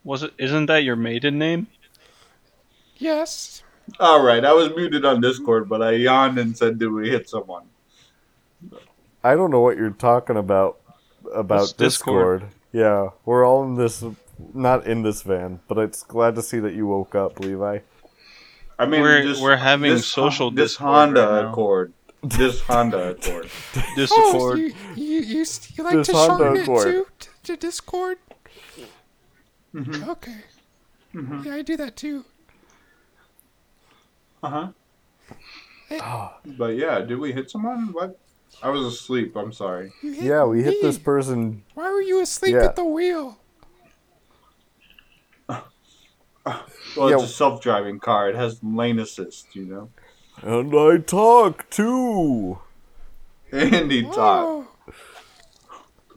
[0.05, 0.33] was it?
[0.39, 1.69] Isn't that your maiden name?
[2.97, 3.63] Yes.
[4.01, 7.65] Alright, I was muted on Discord, but I yawned and said, Did we hit someone?
[9.25, 10.81] I don't know what you're talking about
[11.35, 12.41] about It's Discord.
[12.41, 12.62] Discord.
[12.73, 14.03] Yeah, we're all in this
[14.55, 17.81] not in this van, but it's glad to see that you woke up, Levi.
[18.79, 21.51] I mean, We're- this, we're having this, social This Discord Honda right now.
[21.51, 21.93] Accord.
[22.23, 23.49] This Honda Accord.
[24.11, 26.85] Oh, you, you, you, you like This to Honda shorten it Accord.
[26.85, 28.19] to, to, to Discord?
[29.75, 30.11] Mm-hmm.
[30.11, 30.37] Okay.
[31.45, 32.25] Yeah, I do that too.
[34.43, 34.73] Uh
[35.91, 36.29] huh.
[36.47, 37.93] But yeah, did we hit someone?
[37.93, 38.19] What?
[38.61, 39.37] I was asleep.
[39.37, 39.93] I'm sorry.
[40.03, 40.83] Yeah, we hit me.
[40.83, 41.63] this person.
[41.75, 42.65] Why were you asleep Yeah.
[42.65, 43.39] at the wheel?
[46.97, 47.15] Well, Yeah.
[47.15, 48.29] it's a self-driving car.
[48.29, 49.89] It has lane assist, you know.
[50.43, 52.59] And I talk too.
[53.53, 54.17] And he talked.
[54.17, 54.67] Whoa.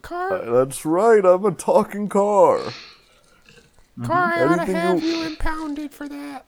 [0.02, 2.60] Car, Uh, That's right, I'm a talking car.
[4.04, 6.46] car, I ought to have you- you impounded for that.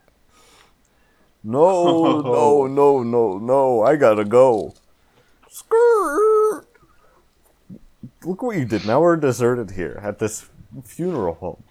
[1.44, 4.74] No, no, no, no, no, I gotta go.
[5.48, 6.64] Skirt.
[8.24, 8.86] Look what you did.
[8.86, 10.48] Now we're deserted here at this
[10.84, 11.62] funeral home.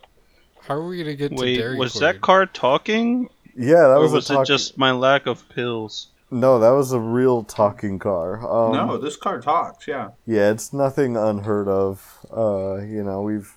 [0.61, 2.01] How are we gonna get to Wait, Dairy was Queen?
[2.03, 6.07] that car talking, Yeah, that or was, was a it just my lack of pills?
[6.29, 8.35] No, that was a real talking car.
[8.45, 9.87] Um, no, this car talks.
[9.87, 10.09] Yeah.
[10.25, 12.25] Yeah, it's nothing unheard of.
[12.35, 13.53] Uh, you know, we've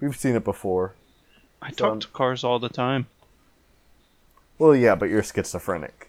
[0.00, 0.94] we've seen it before.
[1.60, 3.06] I So- talk to cars all the time.
[4.58, 6.08] Well, yeah, but you're schizophrenic.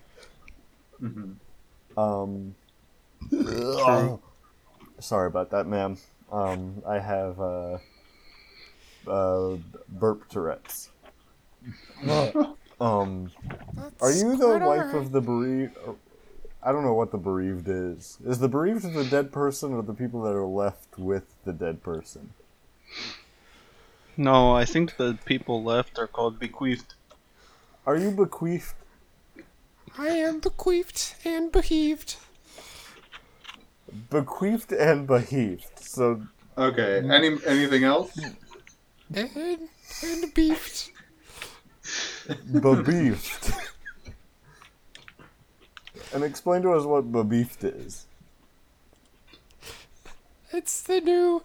[1.02, 2.00] Mm-hmm.
[2.00, 2.56] Um.
[5.00, 5.98] Sorry about that, ma'am.
[6.32, 7.78] Um, I have uh,
[9.08, 9.58] uh,
[9.90, 10.90] burp Tourette's.
[12.80, 13.32] um,
[14.02, 14.96] are you the wife alright.
[14.96, 15.78] of the bereaved?
[16.64, 18.18] I don't know what the bereaved is.
[18.26, 21.82] Is the bereaved the dead person or the people that are left with the dead
[21.84, 22.34] person?
[24.18, 26.96] No, I think the people left are called bequeathed.
[27.86, 28.74] Are you bequeathed?
[29.98, 32.18] I am bequeathed and beheaved.
[34.10, 35.80] Bequeathed and beheaved.
[35.80, 36.24] So
[36.58, 36.98] Okay.
[37.10, 38.18] Any anything else?
[39.14, 39.70] And,
[40.04, 40.92] and beefed.
[42.28, 43.54] bebeefed.
[46.14, 48.08] and explain to us what bebeefed is.
[50.52, 51.44] It's the new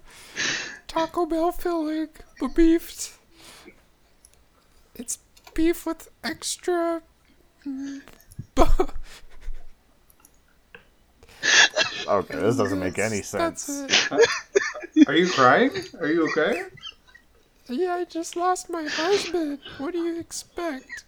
[0.88, 2.08] Taco Bell filling,
[2.54, 3.12] beefed.
[4.94, 5.18] It's
[5.54, 7.02] beef with extra.
[7.64, 8.86] bu-
[12.06, 13.86] Okay, this doesn't make any sense.
[15.06, 15.70] Are you crying?
[16.00, 16.64] Are you okay?
[17.68, 19.60] Yeah, I just lost my husband.
[19.78, 21.04] What do you expect?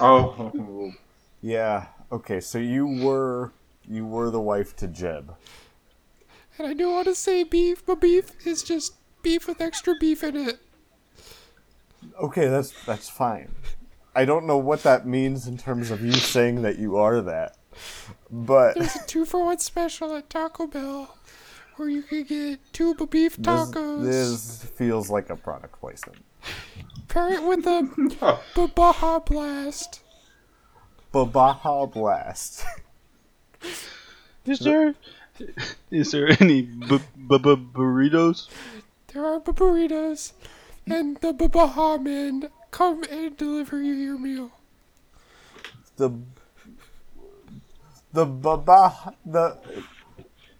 [0.00, 0.92] Oh.
[1.40, 1.86] Yeah.
[2.10, 3.52] Okay, so you were
[3.86, 5.34] you were the wife to Jeb.
[6.58, 10.24] And I don't want to say beef, but beef is just beef with extra beef
[10.24, 10.58] in it.
[12.20, 13.54] Okay, that's that's fine.
[14.14, 17.57] I don't know what that means in terms of you saying that you are that.
[18.30, 21.16] But There's a two for one special at Taco Bell
[21.76, 24.04] where you can get two beef tacos.
[24.04, 26.18] this feels like a product placement.
[27.08, 27.88] Pair it with a
[28.54, 30.00] b- Baja Blast.
[31.12, 32.64] Baja Blast.
[34.44, 34.94] Is there?
[35.90, 38.48] Is there any bu- bu- bu- burritos?
[39.12, 40.32] There are b- burritos
[40.86, 44.50] and the b- Baja Man come and deliver you your meal.
[45.96, 46.10] The
[48.12, 49.58] the baba the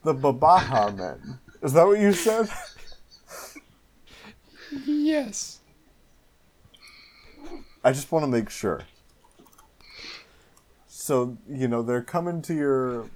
[0.03, 1.39] the babaha men.
[1.63, 2.49] Is that what you said?
[4.87, 5.61] Yes.
[7.83, 8.83] I just want to make sure.
[10.87, 13.07] So you know they're coming to your.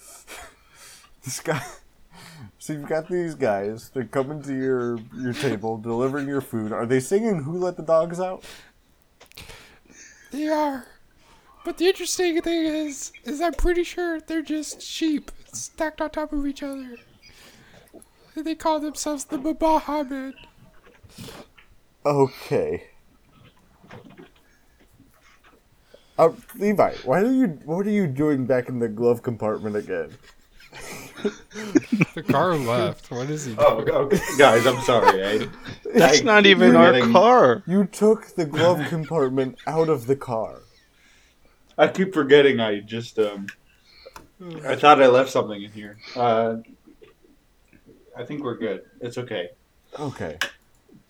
[1.24, 1.62] this guy.
[2.58, 3.90] So you've got these guys.
[3.90, 6.72] They're coming to your your table, delivering your food.
[6.72, 8.44] Are they singing "Who Let the Dogs Out"?
[10.30, 10.86] They are.
[11.64, 16.32] But the interesting thing is, is I'm pretty sure they're just sheep stacked on top
[16.32, 16.96] of each other.
[18.34, 20.34] And they call themselves the Babaha Men.
[22.04, 22.84] Okay.
[26.18, 27.46] Uh, Levi, why are you?
[27.64, 30.10] What are you doing back in the glove compartment again?
[32.14, 33.10] The car left.
[33.10, 33.66] What is he doing?
[33.68, 34.18] Oh, okay.
[34.38, 35.24] guys, I'm sorry.
[35.24, 35.48] I,
[35.94, 37.62] That's I not even our forgetting- car.
[37.66, 40.62] You took the glove compartment out of the car.
[41.78, 42.60] I keep forgetting.
[42.60, 43.46] I just um,
[44.64, 45.98] I thought I left something in here.
[46.16, 46.56] Uh,
[48.16, 48.82] I think we're good.
[49.00, 49.50] It's okay.
[49.98, 50.38] Okay.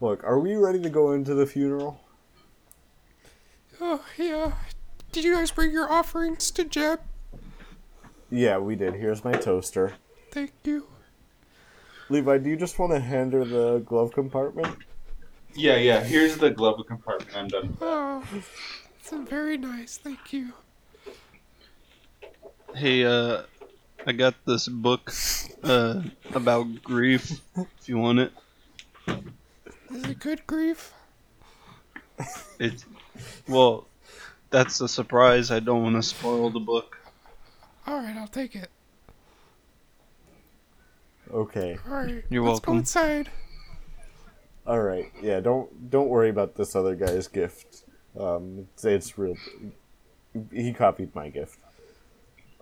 [0.01, 2.01] Look, are we ready to go into the funeral?
[3.81, 4.53] Oh, yeah.
[5.11, 7.01] Did you guys bring your offerings to Jeb?
[8.31, 8.95] Yeah, we did.
[8.95, 9.95] Here's my toaster.
[10.31, 10.87] Thank you.
[12.09, 14.77] Levi, do you just want to hand her the glove compartment?
[15.55, 16.03] Yeah, yeah.
[16.03, 17.37] Here's the glove compartment.
[17.37, 17.77] I'm done.
[17.81, 18.25] Oh,
[19.03, 19.97] it's very nice.
[19.99, 20.53] Thank you.
[22.75, 23.43] Hey, uh,
[24.07, 25.13] I got this book
[25.63, 26.03] uh,
[26.35, 27.41] about grief.
[27.57, 28.33] If you want it,
[29.91, 30.93] Is it good grief?
[32.59, 32.85] it's
[33.49, 33.87] well,
[34.51, 35.51] that's a surprise.
[35.51, 36.99] I don't want to spoil the book.
[37.87, 38.71] Alright, I'll take it.
[41.33, 41.79] Okay.
[41.87, 42.25] Alright.
[42.31, 42.79] You're let's go welcome.
[42.79, 43.31] inside.
[44.67, 45.11] All right.
[45.21, 47.85] Yeah, don't don't worry about this other guy's gift.
[48.19, 49.37] Um, it's, it's real.
[50.53, 51.59] He copied my gift.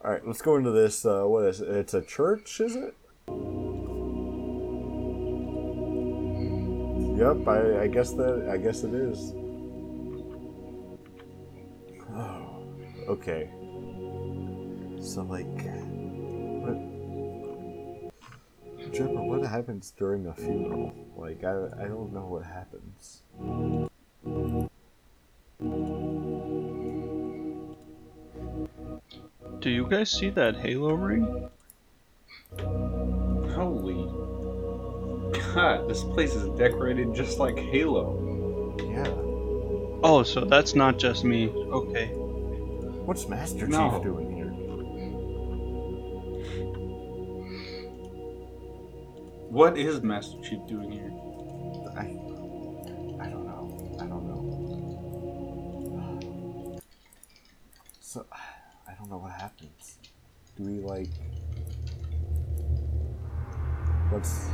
[0.05, 1.05] All right, let's go into this.
[1.05, 1.69] Uh, what is it?
[1.69, 2.95] It's a church, is it?
[7.19, 7.47] Yep.
[7.47, 8.49] I, I guess that.
[8.51, 9.35] I guess it is.
[12.13, 12.65] Oh,
[13.09, 13.51] okay.
[15.03, 15.45] So like,
[16.63, 16.77] what?
[18.95, 20.95] Trevor, what happens during a funeral?
[21.15, 23.23] Like, I, I don't know what happens.
[29.61, 31.51] Do you guys see that halo ring?
[33.55, 34.07] Holy
[35.55, 35.89] God!
[35.89, 38.75] This place is decorated just like Halo.
[38.81, 39.07] Yeah.
[40.03, 41.49] Oh, so that's not just me.
[41.49, 42.07] Okay.
[43.05, 43.91] What's Master No.
[43.91, 44.47] Chief doing here?
[49.51, 51.13] What is Master Chief doing here?
[51.97, 52.30] I, I
[59.51, 59.99] happens.
[60.57, 61.09] Do we like?
[64.11, 64.49] What's?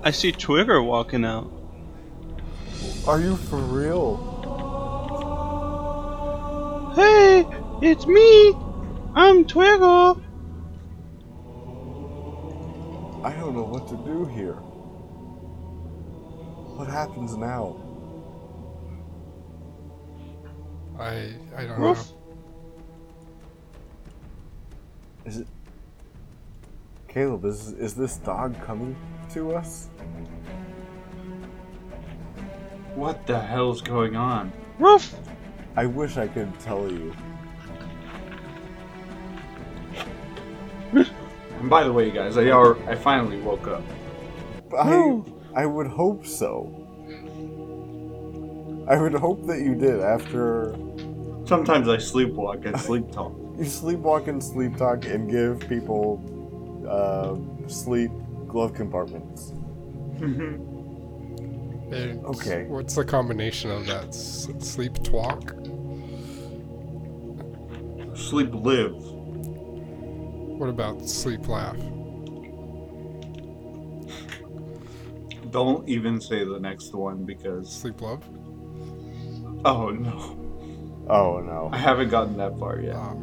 [0.04, 1.52] I see Twigger walking out.
[3.06, 4.28] Are you for real?
[6.94, 7.46] Hey,
[7.82, 8.54] it's me.
[9.14, 10.22] I'm Twiggle.
[13.22, 14.54] I don't know what to do here.
[16.76, 17.89] What happens now?
[21.00, 21.98] I I don't Woof.
[21.98, 22.16] know.
[25.24, 25.46] Is it?
[27.08, 28.94] Caleb, is is this dog coming
[29.32, 29.88] to us?
[32.94, 34.52] What the hell's going on?
[34.78, 35.14] Roof.
[35.76, 37.14] I wish I could tell you.
[40.92, 43.82] And by the way, guys, I are, I finally woke up.
[44.76, 45.22] I
[45.54, 46.76] I would hope so.
[48.88, 50.74] I would hope that you did after
[51.50, 53.32] Sometimes I sleepwalk and sleep talk.
[53.58, 56.22] you sleepwalk and sleep talk and give people
[56.88, 57.34] uh,
[57.68, 58.12] sleep
[58.46, 59.50] glove compartments.
[61.90, 62.66] And Okay.
[62.68, 64.10] What's the combination of that?
[64.10, 65.56] S- sleep twalk?
[68.16, 68.94] sleep live.
[70.56, 71.76] What about sleep laugh?
[75.50, 78.22] Don't even say the next one because Sleep love?
[79.64, 80.39] oh no,
[81.10, 81.70] Oh no.
[81.72, 82.94] I haven't gotten that far yet.
[82.94, 83.18] Oh,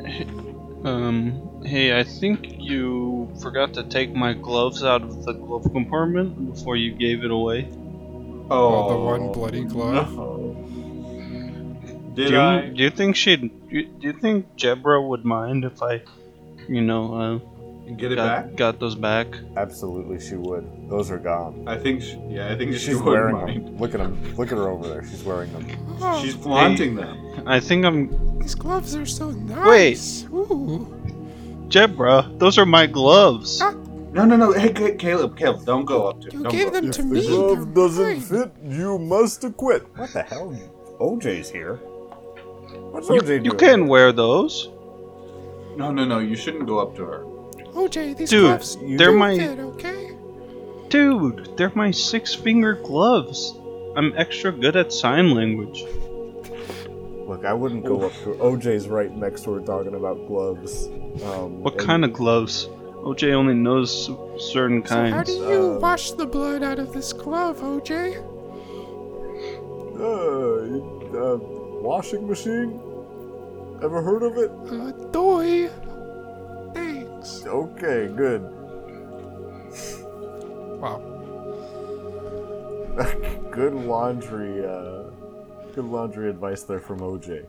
[0.00, 0.26] okay.
[0.84, 6.54] Um, hey, I think you forgot to take my gloves out of the glove compartment
[6.54, 7.68] before you gave it away.
[8.48, 10.14] Oh, the one bloody glove?
[10.14, 10.54] no.
[12.14, 12.68] Do Did you, I?
[12.68, 13.40] do you think she'd?
[13.40, 16.02] Do you, do you think Jebra would mind if I,
[16.68, 17.57] you know, uh,
[17.96, 18.56] Get it got, back?
[18.56, 19.26] got those back.
[19.56, 20.88] Absolutely, she would.
[20.90, 21.64] Those are gone.
[21.66, 22.02] I think.
[22.02, 23.66] She, yeah, I think she She's would wearing mind.
[23.66, 23.78] them.
[23.78, 24.34] Look at them.
[24.36, 25.04] Look at her over there.
[25.06, 25.66] She's wearing them.
[26.00, 27.42] Oh, She's flaunting them.
[27.46, 30.24] I think I'm these gloves are so nice.
[30.32, 30.86] Ooh.
[31.68, 32.38] Jebra.
[32.38, 33.60] Those are my gloves.
[33.62, 33.72] Ah.
[34.12, 34.52] No, no, no.
[34.52, 36.30] Hey, Ca- Caleb, Caleb, don't go up to.
[36.32, 36.80] You Don't gave go.
[36.80, 37.26] them If to the me.
[37.26, 38.20] glove They're doesn't mine.
[38.20, 39.86] fit, you must acquit.
[39.96, 40.56] What the hell?
[40.98, 41.76] OJ's here.
[42.90, 43.44] What's You, OJ doing?
[43.44, 44.70] you can wear those.
[45.76, 46.18] No, no, no.
[46.20, 47.24] You shouldn't go up to her.
[47.78, 50.10] OJ, these Dude, gloves you they're do my fit, okay?
[50.88, 51.56] dude.
[51.56, 53.54] They're my six finger gloves.
[53.96, 55.84] I'm extra good at sign language.
[57.28, 58.34] Look, I wouldn't go up to.
[58.40, 60.86] OJ's right next door talking about gloves.
[61.24, 62.68] Um, What and- kind of gloves?
[63.04, 67.12] OJ only knows certain So how do you Uh, wash the blood out of this
[67.12, 68.16] glove, OJ?
[70.00, 70.02] Uh,
[71.16, 71.36] uh,
[71.80, 72.80] washing machine?
[73.82, 74.50] Ever heard of it?
[74.70, 75.68] Uh, doy.
[77.28, 77.46] Thanks.
[77.46, 78.42] Okay, good.
[80.80, 81.02] Wow.
[83.50, 85.10] good laundry, uh,
[85.74, 87.46] good laundry advice there from OJ.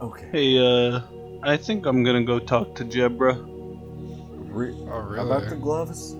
[0.00, 0.28] Okay.
[0.32, 1.00] Hey, uh,
[1.42, 3.42] I think I'm gonna go talk to Jebra.
[4.52, 5.26] Re- Oh, really?
[5.26, 6.16] about the gloves?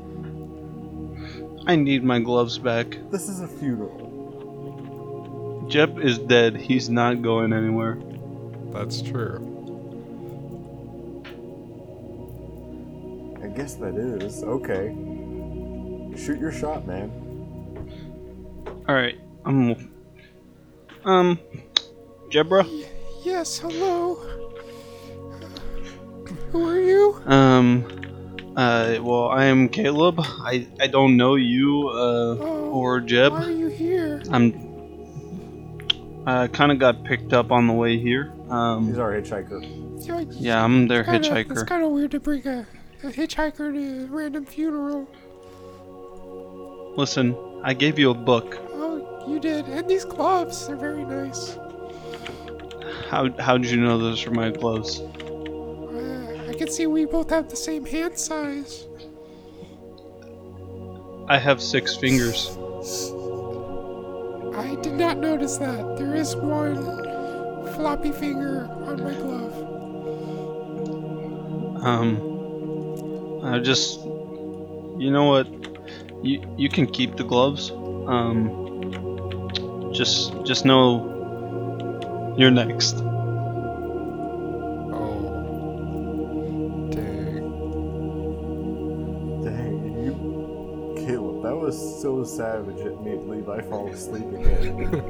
[1.67, 2.99] I need my gloves back.
[3.11, 4.11] This is a funeral.
[5.69, 6.57] Jeb is dead.
[6.57, 7.99] He's not going anywhere.
[8.73, 9.55] That's true.
[13.55, 14.43] Guess that is.
[14.43, 14.95] Okay.
[16.17, 17.11] Shoot your shot, man.
[18.89, 19.91] All right, I'm.
[21.05, 21.39] Um,
[22.31, 22.67] Jebra.
[23.25, 24.15] Yes, hello.
[26.53, 27.21] Who are you?
[27.27, 27.85] Um,
[28.57, 30.17] uh, well, I am Caleb.
[30.21, 33.33] I I don't know you, uh, Oh, or Jeb.
[33.33, 34.23] Why are you here?
[34.31, 34.63] I'm.
[36.27, 38.33] I kind of got picked up on the way here.
[38.49, 40.07] Um, He's Um, our hitchhiker.
[40.07, 42.67] Yeah, yeah, I'm their kinda, It's kind of weird to bring a,
[43.05, 45.07] a hitchhiker to a random funeral.
[46.97, 48.59] Listen, I gave you a book.
[48.73, 49.67] Oh, you did.
[49.67, 51.59] And these gloves, they're very nice.
[53.09, 55.01] How how did you know those were my gloves?
[55.01, 58.87] Uh, I can see we both have the same hand size.
[61.29, 62.57] I have six fingers.
[64.57, 65.97] I did not notice that.
[65.99, 66.77] There is one
[67.75, 69.55] floppy finger on my glove.
[71.85, 72.34] Um,
[73.45, 75.47] I just, you know what?
[76.25, 77.71] You you can keep the gloves.
[77.71, 79.51] Um,
[79.93, 81.13] just just know
[82.39, 82.95] you're next.
[84.97, 86.89] Oh.
[86.91, 87.51] Dang.
[89.45, 90.15] Dang, you.
[91.05, 94.89] Caleb, that was so savage it made Levi fall asleep again.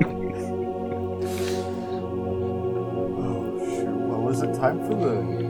[3.23, 3.87] oh, shoot.
[3.87, 5.44] Well, was it time for the.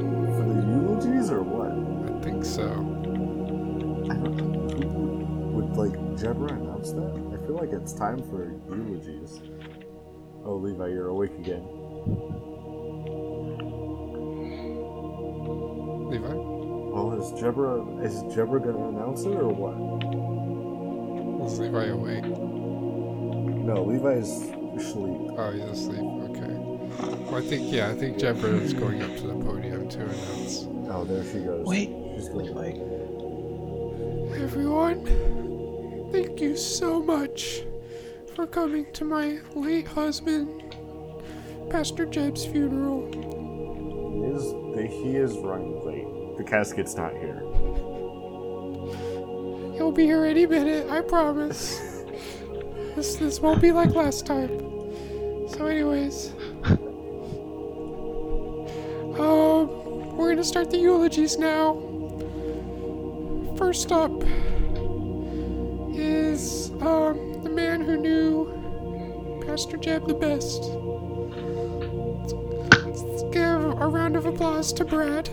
[7.64, 9.40] Like it's time for eulogies.
[10.44, 11.64] Oh, Levi, you're awake again.
[16.10, 16.34] Levi?
[16.34, 18.04] Well, is Jebra.
[18.04, 19.74] is Jebra gonna announce it or what?
[21.46, 22.24] Is Levi awake?
[22.24, 25.32] No, Levi's asleep.
[25.38, 26.04] Oh, he's asleep.
[26.30, 26.54] Okay.
[27.24, 30.68] Well, I think, yeah, I think Jebra is going up to the podium to announce.
[30.90, 31.66] Oh, there she goes.
[31.66, 32.76] Wait, She's going like.
[34.40, 35.53] Everyone,
[36.14, 37.64] thank you so much
[38.36, 40.62] for coming to my late husband,
[41.70, 43.10] Pastor Jeb's funeral.
[43.10, 46.38] He is, he is running late.
[46.38, 47.40] The casket's not here.
[49.74, 51.80] He'll be here any minute, I promise.
[52.94, 54.56] this this won't be like last time.
[55.48, 56.32] So, anyways,
[59.18, 61.74] um, we're gonna start the eulogies now.
[63.58, 64.13] First up
[66.94, 70.62] is um the man who knew Pastor Jeb the best.
[72.84, 75.28] Let's, let's give a round of applause to Brad.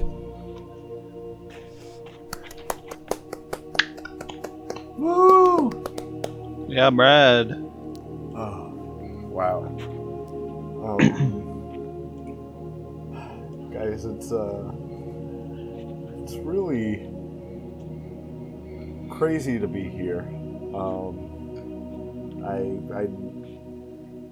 [4.97, 5.69] Woo!
[6.67, 7.51] Yeah, Brad.
[7.51, 8.73] Oh,
[9.29, 9.65] wow.
[10.83, 10.97] Um,
[13.73, 14.71] guys, it's uh,
[16.23, 17.07] it's really
[19.09, 20.21] crazy to be here.
[20.73, 21.20] Um,
[22.45, 23.07] I I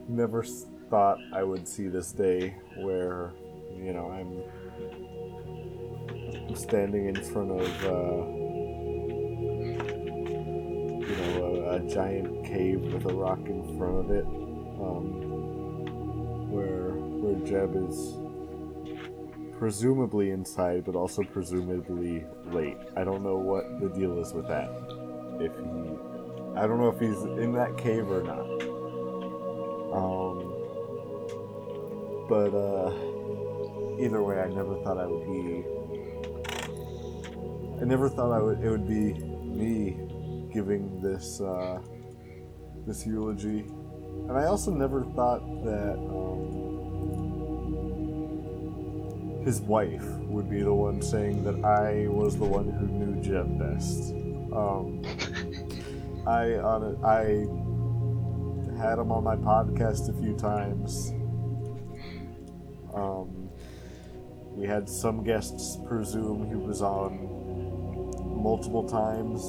[0.07, 0.43] never
[0.89, 3.31] thought I would see this day where
[3.73, 4.43] you know I'm
[6.55, 7.85] standing in front of.
[7.85, 8.25] Uh,
[11.09, 16.91] you know, a, a giant cave with a rock in front of it, um, where
[16.91, 18.17] where Jeb is
[19.57, 22.77] presumably inside, but also presumably late.
[22.95, 24.69] I don't know what the deal is with that.
[25.39, 25.97] If he,
[26.55, 28.45] I don't know if he's in that cave or not.
[29.93, 30.49] Um,
[32.27, 32.91] but uh,
[33.99, 35.63] either way, I never thought I would be.
[37.81, 38.63] I never thought I would.
[38.63, 39.97] It would be me
[40.53, 41.79] giving this uh,
[42.85, 43.65] this eulogy,
[44.27, 45.93] and I also never thought that.
[45.93, 46.69] Um,
[49.43, 53.57] his wife would be the one saying that I was the one who knew Jeb
[53.57, 54.11] best.
[54.53, 55.01] Um,
[56.27, 57.47] I on it, I
[58.81, 61.11] had him on my podcast a few times.
[62.93, 63.49] Um,
[64.51, 67.27] we had some guests presume he was on
[68.41, 69.41] multiple times,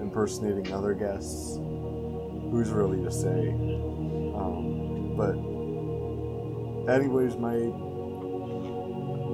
[0.00, 1.56] impersonating other guests.
[1.56, 3.50] Who's really to say?
[3.50, 5.36] Um, but,
[6.92, 7.56] anyways, my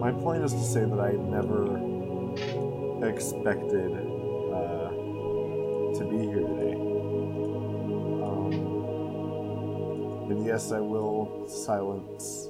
[0.04, 1.78] my point is to say that I never
[3.08, 4.90] expected uh,
[5.94, 6.63] to be here today.
[10.30, 12.48] And yes, I will silence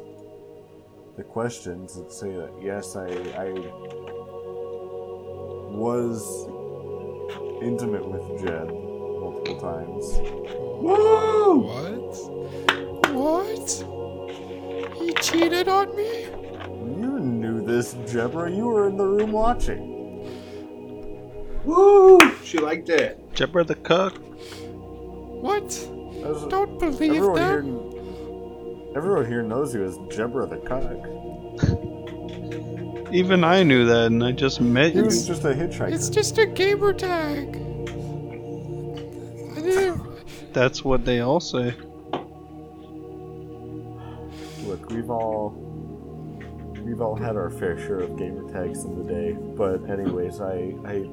[1.16, 3.06] the questions and say that yes, I,
[3.36, 3.52] I
[5.70, 6.48] was
[7.62, 10.18] intimate with Jed multiple times.
[10.82, 11.58] Woo!
[11.58, 12.16] What?
[13.12, 13.68] What?
[14.98, 16.24] He cheated on me?
[17.00, 18.54] You knew this, Jebra.
[18.54, 19.92] You were in the room watching.
[21.64, 22.20] Woo!
[22.44, 23.32] She liked it.
[23.34, 24.20] Jebra the cook.
[25.42, 25.72] What?
[26.24, 30.84] As- Don't believe Everyone here, everyone here knows you as Jebra the Cock.
[33.12, 35.04] Even I knew that, and I just met He you.
[35.04, 35.92] was just a hitchhiker.
[35.92, 37.60] It's just a gamer tag.
[40.52, 41.74] That's what they all say.
[44.66, 45.50] Look, we've all
[46.84, 50.74] we've all had our fair share of gamer tags in the day, but anyways, I
[50.86, 51.04] I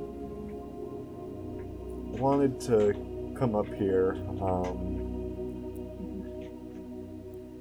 [2.17, 2.93] wanted to
[3.37, 5.00] come up here um,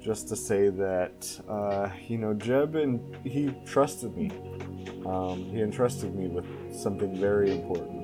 [0.01, 4.31] just to say that uh, you know Jeb and he trusted me.
[5.05, 6.45] Um, he entrusted me with
[6.75, 8.01] something very important.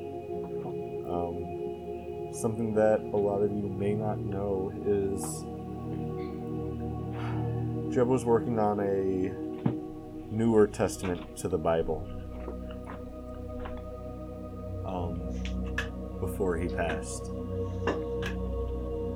[1.09, 5.43] Um, something that a lot of you may not know is
[7.93, 9.33] Jeb was working on a
[10.31, 12.07] newer testament to the Bible
[14.85, 15.19] um,
[16.19, 17.25] before he passed.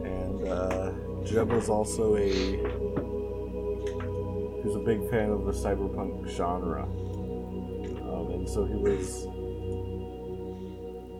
[0.03, 0.80] And uh,
[1.31, 2.57] Jeb was also a he
[4.67, 9.23] was a big fan of the cyberpunk genre, um, and so he was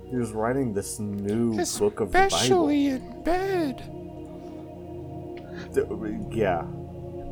[0.10, 2.36] he was writing this new book of the Bible.
[2.36, 3.82] Especially in bed.
[6.34, 6.66] Yeah,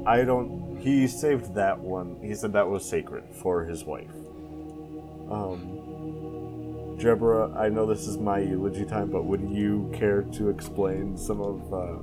[0.05, 0.77] I don't.
[0.79, 2.15] He saved that one.
[2.21, 4.15] He said that was sacred for his wife.
[5.29, 11.17] Um, Jebra, I know this is my eulogy time, but would you care to explain
[11.17, 11.97] some of uh,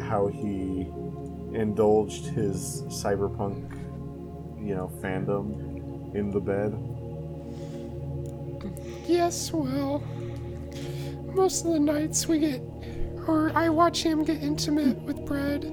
[0.00, 0.90] how he
[1.52, 3.70] indulged his cyberpunk,
[4.60, 6.72] you know, fandom in the bed?
[9.06, 10.02] Yes, well,
[11.34, 12.62] most of the nights we get,
[13.26, 15.64] or I watch him get intimate with bread.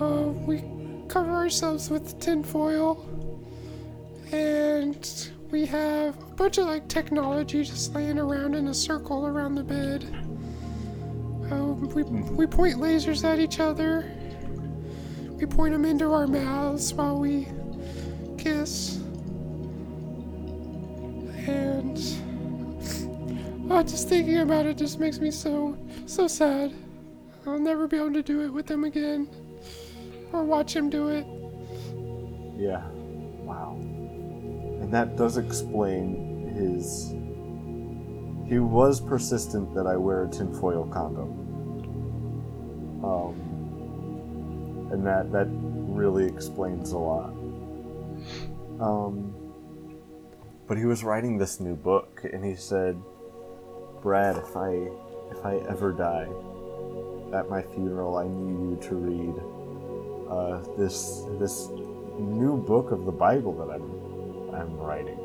[0.00, 0.62] Uh, we
[1.08, 3.04] cover ourselves with tinfoil,
[4.32, 9.54] and we have a bunch of like technology just laying around in a circle around
[9.54, 10.21] the bed.
[11.50, 14.10] Um, we, we point lasers at each other.
[15.30, 17.48] We point them into our mouths while we
[18.38, 18.96] kiss.
[21.46, 21.98] And
[23.70, 26.74] Oh, just thinking about it just makes me so, so sad.
[27.46, 29.28] I'll never be able to do it with him again.
[30.30, 31.24] Or watch him do it.
[32.54, 32.86] Yeah.
[33.44, 33.78] Wow.
[33.80, 37.14] And that does explain his.
[38.52, 41.30] He was persistent that I wear a tinfoil condom.
[43.02, 47.30] Um, and that that really explains a lot.
[48.78, 49.32] Um,
[50.66, 53.00] but he was writing this new book, and he said,
[54.02, 54.68] "Brad, if I
[55.30, 56.28] if I ever die,
[57.34, 59.34] at my funeral, I need you to read
[60.28, 61.68] uh, this this
[62.18, 65.21] new book of the Bible that I'm I'm writing."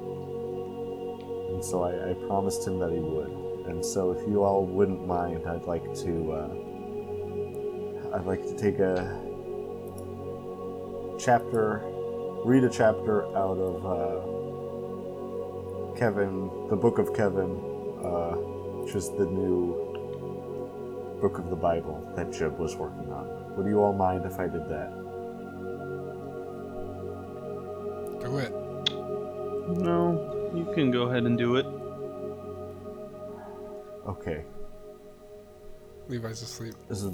[1.49, 3.31] And so I, I promised him that he would.
[3.67, 6.49] And so, if you all wouldn't mind, I'd like to uh,
[8.15, 9.19] I'd like to take a
[11.19, 11.81] chapter,
[12.45, 14.21] read a chapter out of uh,
[15.99, 17.59] Kevin, the Book of Kevin,
[18.03, 18.35] uh,
[18.81, 19.75] which is the new
[21.21, 23.55] book of the Bible that Jib was working on.
[23.57, 24.93] Would you all mind if I did that?
[28.27, 28.51] do it.
[29.79, 31.65] No, you can go ahead and do it.
[34.07, 34.43] Okay,
[36.07, 36.73] Levi's asleep.
[36.87, 37.11] this is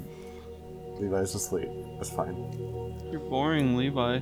[1.00, 1.68] Levi's asleep.
[1.96, 2.36] That's fine.
[3.10, 4.20] You're boring, Levi.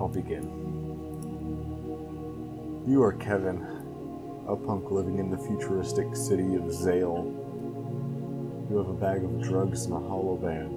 [0.00, 0.44] I'll begin.
[2.86, 3.66] You are Kevin,
[4.46, 7.34] a punk living in the futuristic city of Zale.
[8.70, 10.70] You have a bag of drugs and a hollow band.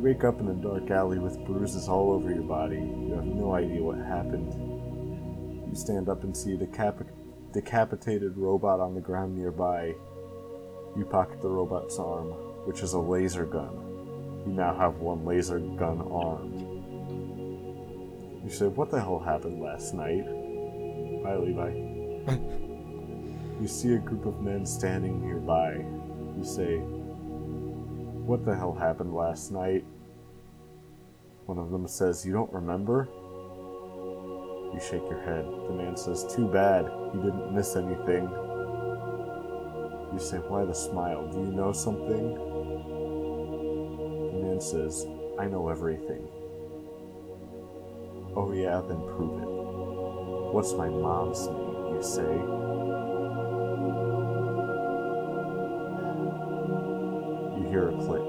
[0.00, 2.76] You wake up in a dark alley with bruises all over your body.
[2.76, 4.50] You have no idea what happened.
[5.68, 7.06] You stand up and see a decap-
[7.52, 9.94] decapitated robot on the ground nearby.
[10.96, 12.28] You pocket the robot's arm,
[12.64, 13.76] which is a laser gun.
[14.46, 16.60] You now have one laser gun armed.
[18.42, 20.24] You say, What the hell happened last night?
[21.22, 21.72] Bye, Levi.
[23.60, 25.74] you see a group of men standing nearby.
[26.38, 26.80] You say,
[28.30, 29.84] What the hell happened last night?
[31.46, 33.08] One of them says, You don't remember?
[34.72, 35.44] You shake your head.
[35.44, 36.84] The man says, Too bad.
[37.12, 38.30] You didn't miss anything.
[40.12, 41.26] You say, Why the smile?
[41.32, 42.34] Do you know something?
[44.30, 46.28] The man says, I know everything.
[48.36, 49.48] Oh, yeah, then prove it.
[50.54, 52.69] What's my mom's name, you say?
[58.06, 58.22] Click.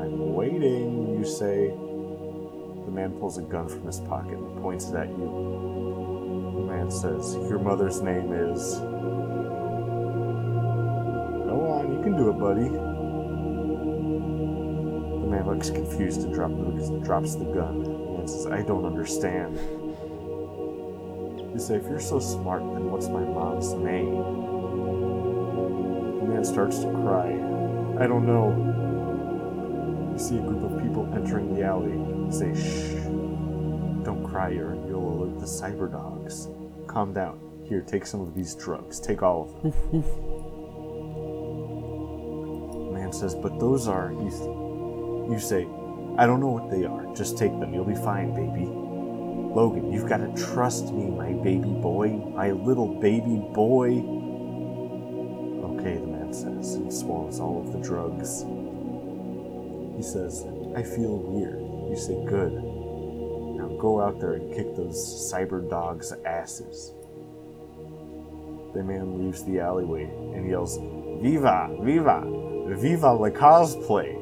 [0.00, 1.68] I'm waiting, you say.
[2.84, 6.52] The man pulls a gun from his pocket and points it at you.
[6.54, 8.80] The man says, Your mother's name is.
[11.46, 12.68] Go on, you can do it, buddy.
[15.20, 16.50] The man looks confused and drop,
[17.04, 17.82] drops the gun.
[17.84, 19.56] The man says, I don't understand.
[21.52, 24.14] You say, if you're so smart, then what's my mom's name?
[26.20, 27.49] The man starts to cry.
[28.00, 28.48] I don't know.
[30.12, 31.92] You see a group of people entering the alley.
[32.32, 32.94] Say, shh.
[34.04, 36.48] Don't cry or you'll alert the cyber dogs.
[36.86, 37.38] Calm down.
[37.68, 39.00] Here, take some of these drugs.
[39.00, 39.72] Take all of them.
[42.94, 44.12] Man says, but those are.
[44.12, 45.68] You, th- you say,
[46.16, 47.14] I don't know what they are.
[47.14, 47.74] Just take them.
[47.74, 48.64] You'll be fine, baby.
[48.66, 52.08] Logan, you've got to trust me, my baby boy.
[52.08, 54.19] My little baby boy.
[60.10, 60.44] Says,
[60.76, 61.60] I feel weird.
[61.90, 62.52] You say, good.
[62.52, 64.96] Now go out there and kick those
[65.32, 66.92] cyber dogs' asses.
[68.74, 70.78] The man leaves the alleyway and yells,
[71.22, 71.76] Viva!
[71.80, 72.24] Viva!
[72.76, 74.14] Viva la cosplay!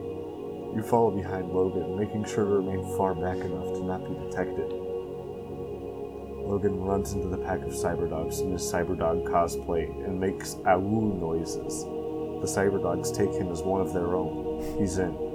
[0.74, 4.70] You follow behind Logan, making sure to remain far back enough to not be detected.
[6.49, 11.84] Logan runs into the pack of cyberdogs in his cyberdog cosplay and makes awoo noises.
[12.41, 14.78] The cyberdogs take him as one of their own.
[14.78, 15.28] He's in.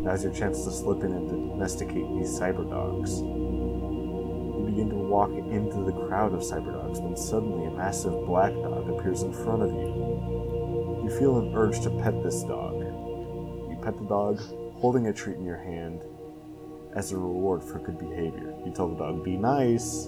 [0.00, 3.20] Now's your chance to slip in and domesticate these cyber dogs.
[3.20, 8.52] You begin to walk into the crowd of cyber dogs when suddenly a massive black
[8.52, 11.02] dog appears in front of you.
[11.04, 12.80] You feel an urge to pet this dog.
[12.80, 14.40] You pet the dog,
[14.74, 16.02] holding a treat in your hand
[16.94, 18.54] as a reward for good behavior.
[18.64, 20.06] You tell the dog, be nice.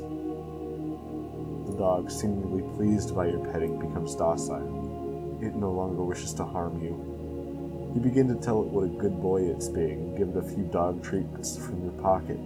[1.66, 5.38] The dog, seemingly pleased by your petting, becomes docile.
[5.40, 7.13] It no longer wishes to harm you.
[7.94, 10.42] You begin to tell it what a good boy it's being and give it a
[10.42, 12.38] few dog treats from your pocket.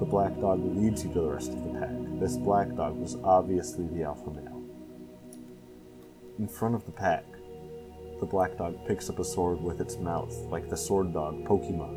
[0.00, 1.90] The black dog leads you to the rest of the pack.
[2.18, 4.60] This black dog was obviously the alpha male.
[6.40, 7.24] In front of the pack,
[8.18, 11.94] the black dog picks up a sword with its mouth, like the sword dog Pokemon.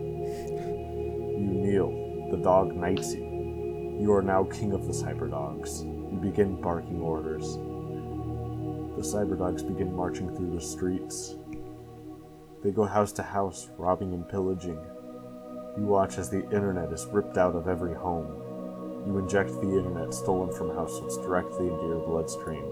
[1.39, 2.29] You kneel.
[2.29, 3.97] The dog knights you.
[3.99, 5.83] You are now king of the cyber dogs.
[5.83, 7.55] You begin barking orders.
[8.97, 11.37] The cyber dogs begin marching through the streets.
[12.65, 14.79] They go house to house, robbing and pillaging.
[15.77, 19.05] You watch as the internet is ripped out of every home.
[19.05, 22.63] You inject the internet stolen from households directly into your bloodstream.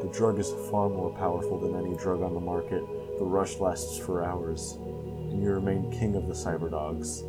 [0.00, 2.84] The drug is far more powerful than any drug on the market.
[3.18, 7.24] The rush lasts for hours, and you remain king of the cyberdogs.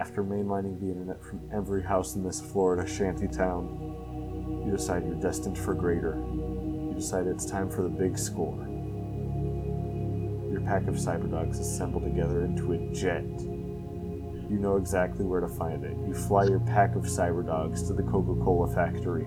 [0.00, 5.14] After mainlining the internet from every house in this Florida shanty town, you decide you're
[5.16, 6.16] destined for greater.
[6.16, 8.66] You decide it's time for the big score.
[10.70, 13.24] Pack of cyberdogs assemble together into a jet.
[13.24, 15.96] You know exactly where to find it.
[16.06, 19.24] You fly your pack of cyberdogs to the Coca Cola factory.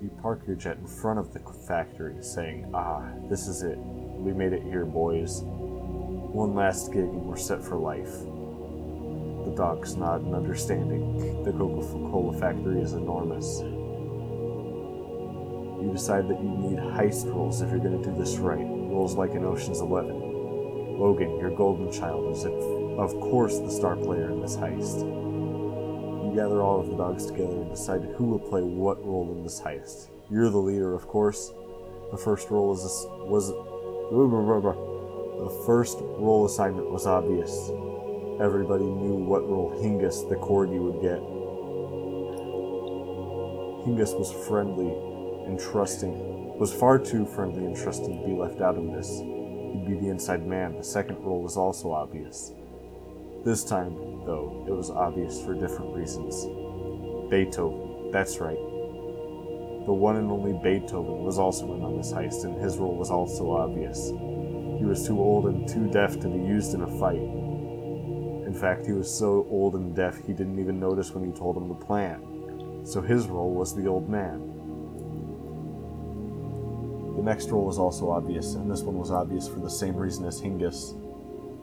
[0.00, 3.76] You park your jet in front of the factory, saying, Ah, this is it.
[3.76, 5.42] We made it here, boys.
[5.42, 8.20] One last gig and we're set for life.
[9.44, 11.44] The dogs nod in understanding.
[11.44, 13.60] The Coca Cola factory is enormous.
[15.80, 18.58] You decide that you need heist roles if you're going to do this right.
[18.58, 20.98] Roles like in Ocean's Eleven.
[20.98, 25.00] Logan, your golden child, is of course the star player in this heist.
[25.00, 29.44] You gather all of the dogs together and decide who will play what role in
[29.44, 30.08] this heist.
[30.28, 31.52] You're the leader, of course.
[32.10, 32.82] The first role is
[33.30, 33.50] was
[35.38, 37.70] the first role assignment was obvious.
[38.40, 41.20] Everybody knew what role Hingis the corgi would get.
[43.86, 44.92] Hingis was friendly
[45.48, 49.08] and trusting, was far too friendly and trusting to be left out of this.
[49.08, 50.76] He'd be the inside man.
[50.76, 52.52] The second role was also obvious.
[53.44, 53.94] This time,
[54.26, 56.34] though, it was obvious for different reasons.
[57.30, 58.58] Beethoven, that's right.
[59.86, 63.10] The one and only Beethoven was also in on this heist, and his role was
[63.10, 64.08] also obvious.
[64.78, 67.22] He was too old and too deaf to be used in a fight.
[68.46, 71.56] In fact, he was so old and deaf he didn't even notice when you told
[71.56, 72.20] him the plan.
[72.84, 74.57] So his role was the old man.
[77.28, 80.40] Next role was also obvious, and this one was obvious for the same reason as
[80.40, 80.94] Hingis.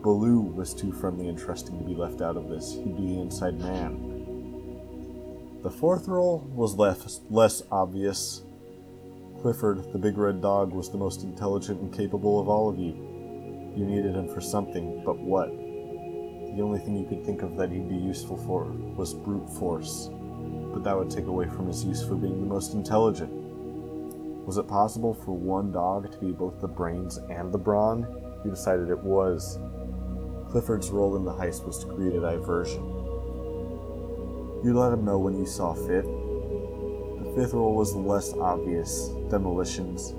[0.00, 2.74] Baloo was too friendly and trusting to be left out of this.
[2.74, 5.58] He'd be the inside man.
[5.64, 8.42] The fourth role was less, less obvious.
[9.42, 12.92] Clifford, the big red dog, was the most intelligent and capable of all of you.
[13.76, 15.48] You needed him for something, but what?
[15.48, 20.10] The only thing you could think of that he'd be useful for was brute force,
[20.72, 23.45] but that would take away from his use for being the most intelligent.
[24.46, 28.06] Was it possible for one dog to be both the brains and the brawn?
[28.44, 29.58] You decided it was.
[30.48, 32.84] Clifford's role in the heist was to create a diversion.
[34.62, 36.04] You let him know when you saw fit.
[36.04, 40.14] The fifth role was the less obvious demolitions.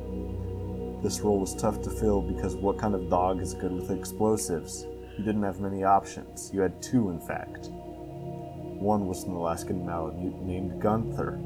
[1.02, 4.86] This role was tough to fill because what kind of dog is good with explosives?
[5.18, 6.52] You didn't have many options.
[6.54, 7.70] You had two, in fact.
[7.72, 11.40] One was an Alaskan Malamute named Gunther.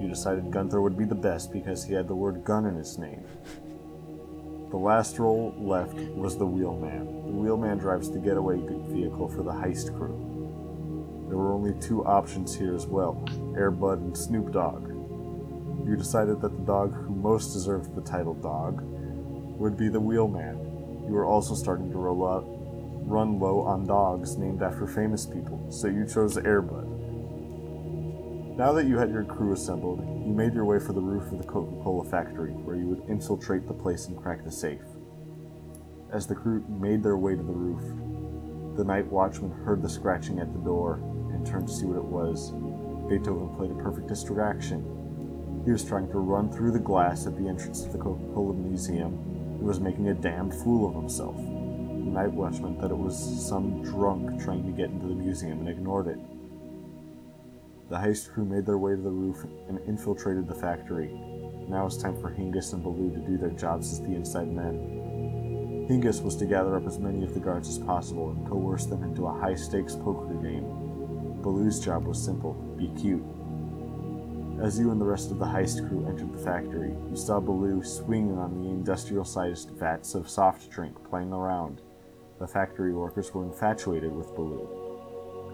[0.00, 2.98] You decided Gunther would be the best because he had the word gun in his
[2.98, 3.24] name.
[4.70, 7.06] The last role left was the wheelman.
[7.26, 11.26] The wheelman drives the getaway vehicle for the heist crew.
[11.28, 13.14] There were only two options here as well
[13.56, 14.88] Airbud and Snoop Dogg.
[15.88, 18.82] You decided that the dog who most deserved the title dog
[19.58, 21.06] would be the wheelman.
[21.06, 22.44] You were also starting to roll out,
[23.08, 26.87] run low on dogs named after famous people, so you chose Airbud.
[28.58, 31.38] Now that you had your crew assembled, you made your way for the roof of
[31.38, 34.82] the Coca Cola factory, where you would infiltrate the place and crack the safe.
[36.12, 40.40] As the crew made their way to the roof, the night watchman heard the scratching
[40.40, 40.94] at the door
[41.32, 42.50] and turned to see what it was.
[43.08, 45.62] Beethoven played a perfect distraction.
[45.64, 48.54] He was trying to run through the glass at the entrance to the Coca Cola
[48.54, 51.36] Museum and was making a damned fool of himself.
[51.36, 53.16] The night watchman thought it was
[53.48, 56.18] some drunk trying to get into the museum and ignored it.
[57.88, 61.08] The heist crew made their way to the roof and infiltrated the factory.
[61.68, 65.86] Now it's time for Hingis and Baloo to do their jobs as the inside men.
[65.88, 69.02] Hingis was to gather up as many of the guards as possible and coerce them
[69.04, 70.64] into a high stakes poker game.
[71.40, 73.24] Baloo's job was simple be cute.
[74.60, 77.82] As you and the rest of the heist crew entered the factory, you saw Baloo
[77.82, 81.80] swinging on the industrial sized vats of soft drink playing around.
[82.38, 84.77] The factory workers were infatuated with Baloo.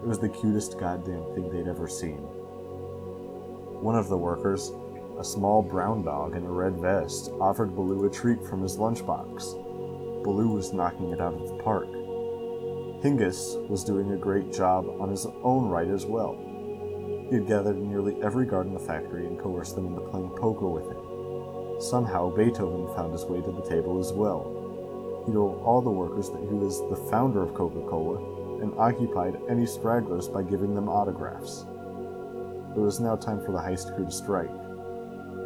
[0.05, 2.19] It was the cutest goddamn thing they'd ever seen.
[3.81, 4.71] One of the workers,
[5.17, 10.23] a small brown dog in a red vest, offered Baloo a treat from his lunchbox.
[10.23, 11.87] Baloo was knocking it out of the park.
[13.01, 16.37] Hingis was doing a great job on his own right as well.
[17.27, 20.67] He had gathered nearly every guard in the factory and coerced them into playing poker
[20.67, 21.81] with him.
[21.81, 25.23] Somehow, Beethoven found his way to the table as well.
[25.25, 29.39] He told all the workers that he was the founder of Coca Cola and occupied
[29.49, 31.65] any stragglers by giving them autographs.
[32.75, 34.51] It was now time for the heist crew to strike.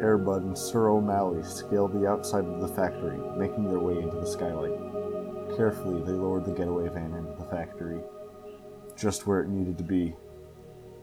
[0.02, 4.26] Airbud and Sir O'Malley scaled the outside of the factory, making their way into the
[4.26, 5.56] skylight.
[5.56, 8.00] Carefully, they lowered the getaway van into the factory,
[8.96, 10.14] just where it needed to be.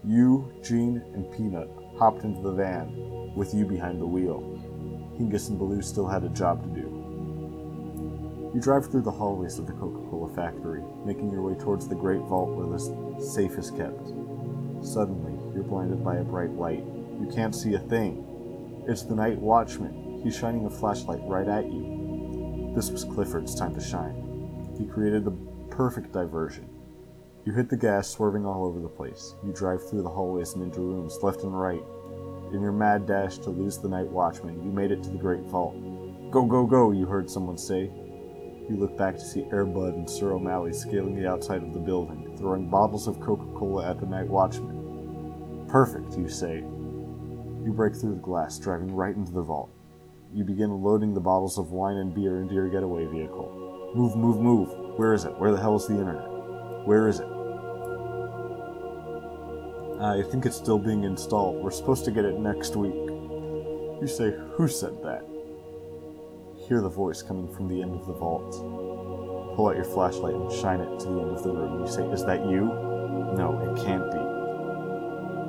[0.03, 4.41] You, Jean, and Peanut hopped into the van, with you behind the wheel.
[5.20, 8.51] Hingis and Baloo still had a job to do.
[8.53, 11.96] You drive through the hallways of the Coca Cola factory, making your way towards the
[11.96, 14.08] great vault where the safe is kept.
[14.86, 16.84] Suddenly, you're blinded by a bright light.
[17.20, 18.86] You can't see a thing.
[18.88, 20.22] It's the night watchman.
[20.24, 22.72] He's shining a flashlight right at you.
[22.76, 24.76] This was Clifford's time to shine.
[24.78, 25.36] He created the
[25.70, 26.70] perfect diversion.
[27.46, 29.36] You hit the gas, swerving all over the place.
[29.46, 31.84] You drive through the hallways and into rooms, left and right.
[32.54, 35.44] In your mad dash to lose the night watchman, you made it to the great
[35.44, 35.76] vault.
[36.32, 37.90] Go, go, go, you heard someone say.
[38.70, 42.36] You look back to see Airbud and Sir O'Malley scaling the outside of the building,
[42.38, 45.65] throwing bottles of Coca Cola at the night watchman.
[45.70, 46.57] Perfect, you say.
[46.57, 49.70] You break through the glass, driving right into the vault.
[50.34, 53.93] You begin loading the bottles of wine and beer into your getaway vehicle.
[53.95, 54.97] Move, move, move.
[54.97, 55.38] Where is it?
[55.39, 56.28] Where the hell is the internet?
[56.86, 57.28] Where is it?
[60.01, 61.63] I think it's still being installed.
[61.63, 62.93] We're supposed to get it next week.
[62.93, 65.24] You say, Who said that?
[66.68, 68.51] Hear the voice coming from the end of the vault.
[69.55, 71.80] Pull out your flashlight and shine it to the end of the room.
[71.80, 72.65] You say, Is that you?
[73.38, 74.20] No, it can't be.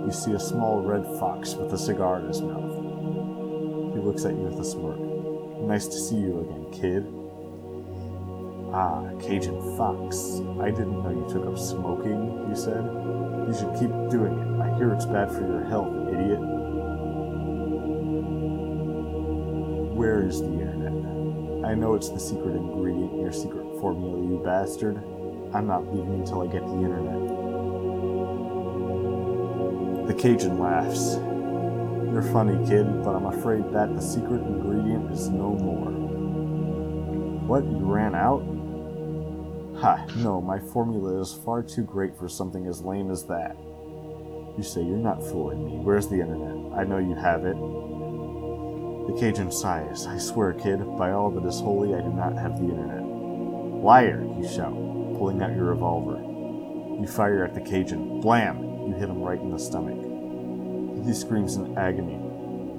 [0.07, 2.73] You see a small red fox with a cigar in his mouth.
[3.95, 5.01] He looks at you with a smirk.
[5.67, 7.05] Nice to see you again, kid.
[8.73, 10.41] Ah, Cajun Fox.
[10.63, 12.85] I didn't know you took up smoking, you said.
[13.49, 14.61] You should keep doing it.
[14.63, 16.39] I hear it's bad for your health, idiot.
[19.99, 20.78] Where is the internet?
[21.69, 24.97] I know it's the secret ingredient in your secret formula, you bastard.
[25.53, 27.29] I'm not leaving until I get the internet.
[30.09, 31.17] The Cajun laughs.
[32.11, 35.91] You're funny, kid, but I'm afraid that the secret ingredient is no more.
[37.47, 37.65] What?
[37.65, 38.41] You ran out?
[39.83, 43.59] Ha, no, my formula is far too great for something as lame as that.
[44.57, 45.73] You say you're not fooling me.
[45.85, 46.79] Where's the internet?
[46.79, 47.57] I know you have it.
[49.09, 50.07] The Cajun sighs.
[50.07, 53.03] I swear, kid, by all that is holy, I do not have the internet.
[53.03, 54.75] Liar, you shout,
[55.17, 56.19] pulling out your revolver.
[57.01, 58.21] You fire at the Cajun.
[58.21, 58.59] Blam!
[58.87, 59.97] You hit him right in the stomach.
[61.07, 62.19] He screams in agony.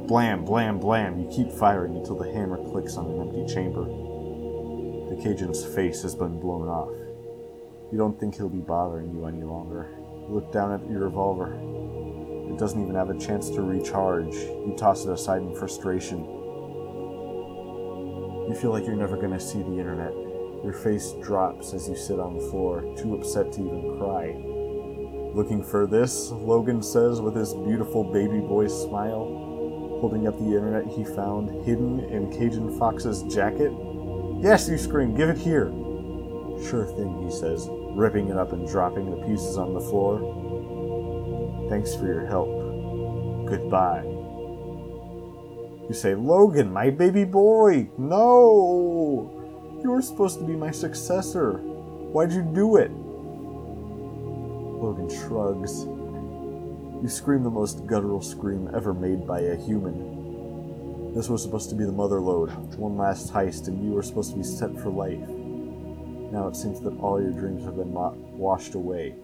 [0.08, 1.20] Blam, blam, blam.
[1.20, 3.86] You keep firing until the hammer clicks on an empty chamber.
[5.10, 6.94] The Cajun's face has been blown off.
[7.92, 9.90] You don't think he'll be bothering you any longer.
[9.98, 11.58] You look down at your revolver.
[12.50, 14.34] It doesn't even have a chance to recharge.
[14.34, 16.20] You toss it aside in frustration.
[18.50, 20.12] You feel like you're never going to see the internet.
[20.64, 24.36] Your face drops as you sit on the floor, too upset to even cry.
[25.36, 26.32] Looking for this?
[26.32, 29.48] Logan says with his beautiful baby boy smile,
[30.02, 33.72] holding up the internet he found hidden in Cajun Fox's jacket.
[34.42, 35.68] Yes, you scream, give it here.
[36.68, 40.20] Sure thing, he says, ripping it up and dropping the pieces on the floor.
[41.70, 42.50] Thanks for your help.
[43.48, 44.04] Goodbye.
[45.88, 47.90] You say, Logan, my baby boy!
[47.98, 49.80] No!
[49.84, 51.54] You were supposed to be my successor.
[51.54, 52.92] Why'd you do it?
[54.82, 55.86] Logan shrugs.
[57.02, 61.14] You scream the most guttural scream ever made by a human.
[61.14, 64.32] This was supposed to be the mother lode, one last heist, and you were supposed
[64.32, 65.28] to be set for life.
[66.32, 69.16] Now it seems that all your dreams have been wa- washed away.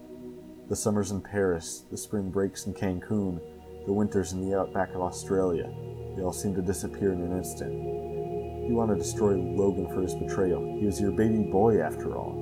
[0.68, 3.40] The summers in Paris, the spring breaks in Cancun,
[3.86, 5.72] the winters in the outback of Australia,
[6.16, 7.72] they all seem to disappear in an instant.
[7.72, 10.76] You want to destroy Logan for his betrayal.
[10.80, 12.34] He was your baby boy, after all.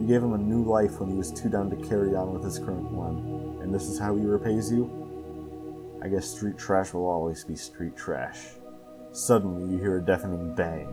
[0.00, 2.44] You gave him a new life when he was too down to carry on with
[2.44, 5.98] his current one, and this is how he repays you?
[6.04, 8.38] I guess street trash will always be street trash.
[9.10, 10.86] Suddenly, you hear a deafening bang.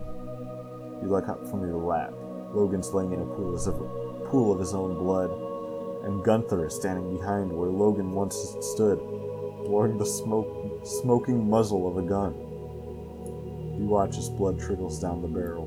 [1.04, 2.14] You look up from your lap.
[2.52, 5.30] Logan's laying in a pool, of, pool of his own blood,
[6.04, 9.00] and Gunther is standing behind where Logan once stood,
[9.66, 12.34] blowing the smoke, smoking muzzle of a gun.
[13.80, 15.66] You watch as blood trickles down the barrel.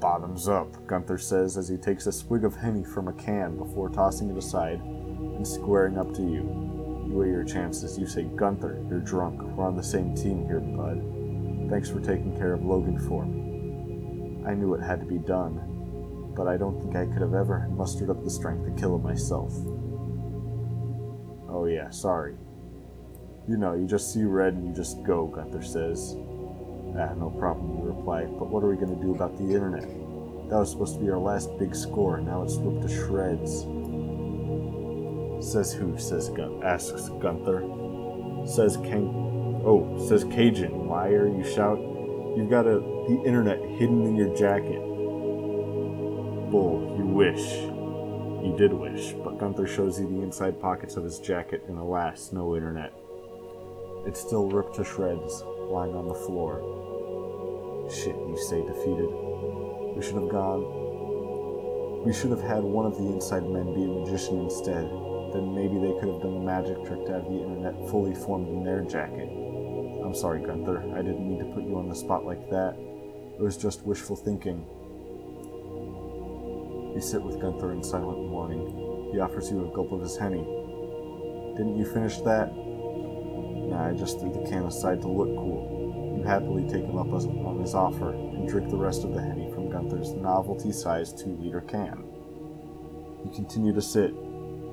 [0.00, 3.88] Bottoms up, Gunther says as he takes a swig of Henny from a can before
[3.88, 7.04] tossing it aside and squaring up to you.
[7.08, 7.98] You weigh your chances.
[7.98, 9.42] You say, Gunther, you're drunk.
[9.42, 11.02] We're on the same team here, bud.
[11.70, 14.46] Thanks for taking care of Logan for me.
[14.46, 15.60] I knew it had to be done,
[16.38, 19.02] but I don't think I could have ever mustered up the strength to kill him
[19.02, 19.52] myself.
[21.50, 22.36] Oh, yeah, sorry.
[23.48, 26.14] You know, you just see red and you just go, Gunther says.
[26.96, 28.24] Ah, no problem, you reply.
[28.26, 29.88] But what are we going to do about the internet?
[30.48, 32.20] That was supposed to be our last big score.
[32.20, 33.62] Now it's ripped to shreds.
[35.44, 35.98] Says who?
[35.98, 36.62] Says Gun.
[36.62, 37.62] Asks Gunther.
[38.46, 39.62] Says King.
[39.66, 40.88] Oh, says Cajun.
[40.88, 41.26] Liar!
[41.26, 41.78] You shout.
[42.36, 42.78] You've got a
[43.08, 44.80] the internet hidden in your jacket.
[46.50, 46.96] Bull.
[46.98, 47.52] You wish.
[48.42, 52.32] You did wish, but Gunther shows you the inside pockets of his jacket, and alas,
[52.32, 52.92] no internet.
[54.06, 56.62] It's still ripped to shreds, lying on the floor.
[57.92, 59.10] Shit, you say, defeated.
[59.94, 62.06] We should have gone.
[62.06, 64.88] We should have had one of the inside men be a magician instead.
[65.34, 68.48] Then maybe they could have done a magic trick to have the internet fully formed
[68.48, 69.28] in their jacket.
[69.28, 70.94] I'm sorry, Gunther.
[70.94, 72.76] I didn't mean to put you on the spot like that.
[73.36, 74.64] It was just wishful thinking.
[76.98, 79.12] You sit with Gunther in silent mourning.
[79.12, 80.42] He offers you a gulp of his henny.
[81.56, 82.52] Didn't you finish that?
[82.56, 86.16] Nah, I just threw the can aside to look cool.
[86.18, 89.48] You happily take him up on his offer and drink the rest of the henny
[89.52, 92.02] from Gunther's novelty-sized two-liter can.
[93.24, 94.12] You continue to sit,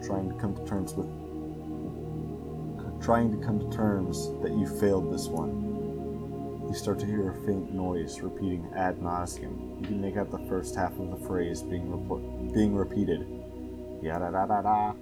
[0.04, 1.06] trying to come to terms with
[3.04, 5.65] trying to come to terms that you failed this one.
[6.68, 9.80] You start to hear a faint noise repeating ad nauseum.
[9.80, 11.92] You can make out the first half of the phrase being
[12.54, 13.28] being repeated.
[14.02, 14.94] Yada da da da.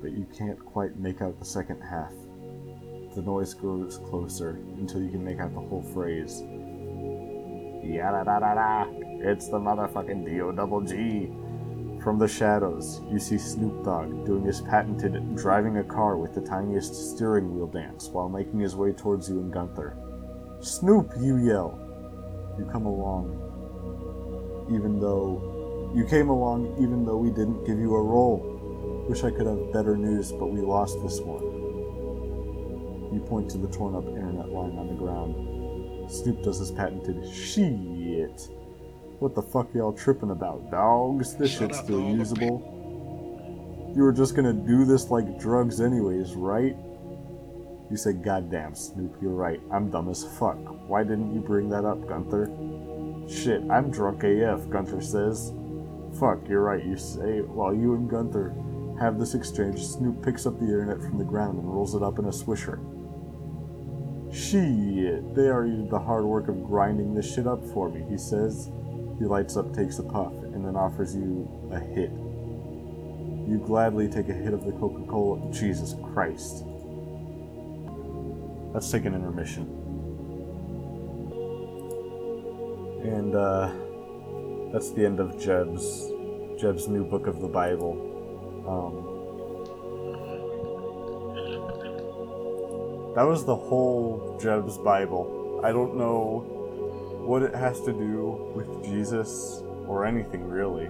[0.00, 2.12] But you can't quite make out the second half.
[3.14, 6.42] The noise grows closer until you can make out the whole phrase.
[7.82, 8.86] Yada da da da.
[9.20, 11.32] It's the motherfucking D-O double G.
[12.02, 16.42] From the shadows, you see Snoop Dogg doing his patented driving a car with the
[16.42, 19.96] tiniest steering wheel dance while making his way towards you and Gunther.
[20.60, 21.78] Snoop, you yell.
[22.58, 28.02] You come along, even though you came along, even though we didn't give you a
[28.02, 29.06] role.
[29.08, 31.44] Wish I could have better news, but we lost this one.
[33.14, 36.10] You point to the torn up internet line on the ground.
[36.10, 38.48] Snoop does his patented shit.
[39.20, 41.34] What the fuck y'all tripping about, dogs?
[41.36, 43.92] This Shut shit's up, still usable.
[43.96, 46.76] You were just gonna do this like drugs anyways, right?
[47.90, 49.60] You said, goddamn, Snoop, you're right.
[49.72, 50.58] I'm dumb as fuck.
[50.88, 52.50] Why didn't you bring that up, Gunther?
[53.28, 55.52] Shit, I'm drunk AF, Gunther says.
[56.18, 57.40] Fuck, you're right, you say.
[57.40, 58.54] While you and Gunther
[59.00, 62.18] have this exchange, Snoop picks up the internet from the ground and rolls it up
[62.18, 62.78] in a swisher.
[64.34, 68.18] Shit, they already did the hard work of grinding this shit up for me, he
[68.18, 68.70] says.
[69.18, 72.10] He lights up, takes a puff, and then offers you a hit.
[73.48, 75.50] You gladly take a hit of the Coca Cola.
[75.52, 76.64] Jesus Christ.
[78.78, 79.64] Let's take an intermission.
[83.02, 83.72] And, uh,
[84.72, 86.12] that's the end of Jeb's,
[86.60, 87.98] Jeb's new book of the Bible.
[88.68, 88.94] Um,
[93.16, 95.60] that was the whole Jeb's Bible.
[95.64, 96.44] I don't know
[97.26, 100.88] what it has to do with Jesus or anything really.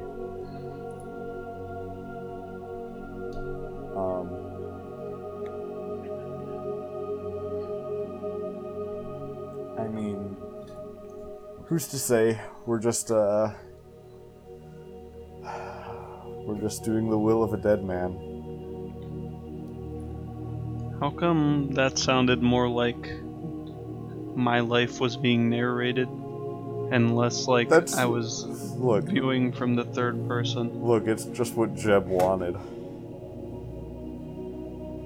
[11.78, 12.36] Who's to say?
[12.66, 13.52] We're just, uh,
[16.44, 18.18] we're just doing the will of a dead man.
[20.98, 23.22] How come that sounded more like
[24.34, 28.44] my life was being narrated and less like That's- I was
[28.76, 30.82] Look, viewing from the third person?
[30.82, 32.56] Look, it's just what Jeb wanted.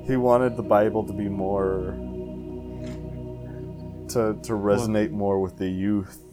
[0.07, 1.99] He wanted the Bible to be more
[4.09, 6.32] to to resonate more with the youth.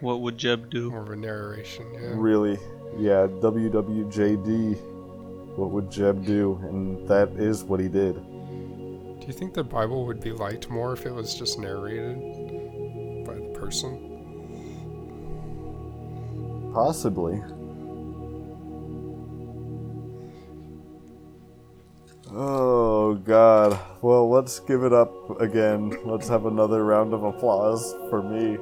[0.00, 0.90] Yeah, What would Jeb do?
[0.90, 1.86] more of a narration.
[1.94, 2.12] Yeah.
[2.14, 2.58] Really,
[2.98, 4.76] yeah, WWJD.
[5.56, 6.58] What would Jeb do?
[6.64, 8.14] And that is what he did.
[8.14, 13.34] Do you think the Bible would be liked more if it was just narrated by
[13.34, 14.12] the person?
[16.74, 17.42] Possibly.
[22.32, 23.78] Oh God.
[24.02, 25.96] Well, let's give it up again.
[26.04, 28.58] Let's have another round of applause for me.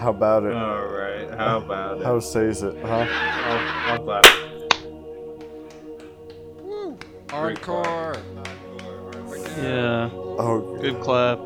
[0.00, 0.54] How about it?
[0.54, 1.28] All right.
[1.36, 2.04] How about it?
[2.06, 3.06] How says it, huh?
[3.06, 4.24] I'll, I'll clap.
[6.62, 6.98] Woo!
[7.30, 8.16] Encore!
[9.62, 11.38] Yeah, Oh, good clap.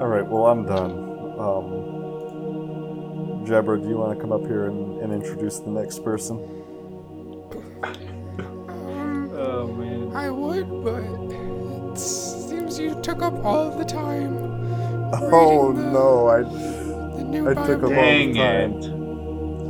[0.00, 0.26] all right.
[0.26, 0.90] Well, I'm done.
[1.38, 1.70] Um,
[3.46, 6.36] Jebra, do you want to come up here and, and introduce the next person?
[7.84, 10.16] Um, Oh man.
[10.16, 11.96] I would, but it
[12.70, 14.48] seems you took up all the time.
[15.32, 16.42] Oh the- no, I.
[16.42, 17.92] The new I took Bible.
[17.92, 18.72] a- Dang time.
[18.78, 18.84] it.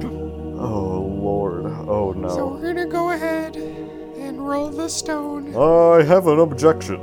[0.61, 1.64] Oh Lord.
[1.88, 2.28] Oh no.
[2.28, 5.57] So we're gonna go ahead and roll the stone.
[5.57, 6.98] I have an objection.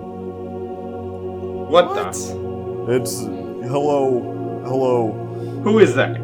[1.68, 2.14] What, What?
[2.14, 2.96] the?
[2.96, 4.22] It's hello,
[4.66, 5.12] hello.
[5.64, 6.20] Who is that?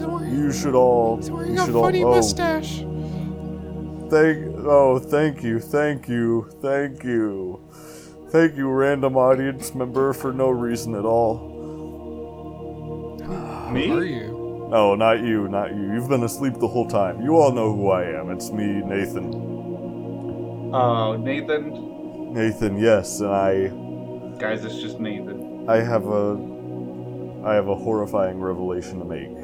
[0.00, 1.16] Wearing, You should all.
[1.18, 1.82] he's wearing You a should all.
[1.84, 2.78] funny Oh, mustache.
[4.10, 4.38] thank.
[4.66, 7.60] Oh, thank you, thank you, thank you,
[8.30, 11.54] thank you, random audience member, for no reason at all.
[13.72, 13.88] Me?
[13.88, 14.68] Who are you?
[14.70, 15.92] No, not you, not you.
[15.92, 17.22] You've been asleep the whole time.
[17.22, 18.30] You all know who I am.
[18.30, 19.32] It's me, Nathan.
[20.74, 22.32] Oh, Nathan.
[22.32, 23.68] Nathan, yes, and I.
[24.38, 25.68] Guys, it's just Nathan.
[25.68, 26.36] I have a
[27.44, 29.34] I have a horrifying revelation to make.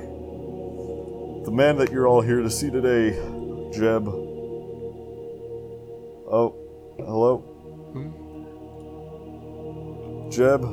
[1.45, 3.11] The man that you're all here to see today,
[3.72, 4.09] Jeb.
[6.28, 6.55] Oh,
[6.99, 7.39] hello?
[7.93, 8.22] Hmm?
[10.33, 10.64] Jeb?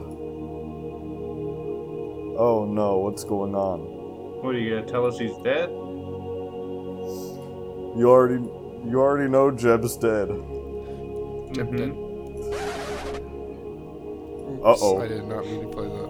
[2.42, 3.82] Oh no, what's going on?
[4.42, 5.68] What are you gonna tell us he's dead?
[7.98, 8.42] You already
[8.90, 10.30] you already know Jeb's dead.
[11.52, 11.78] Jeb Mhm.
[11.78, 11.92] dead.
[14.64, 15.02] Uh-oh.
[15.02, 16.10] I did not mean to play that.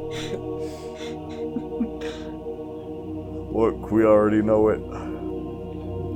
[3.52, 4.82] Look, we already know it.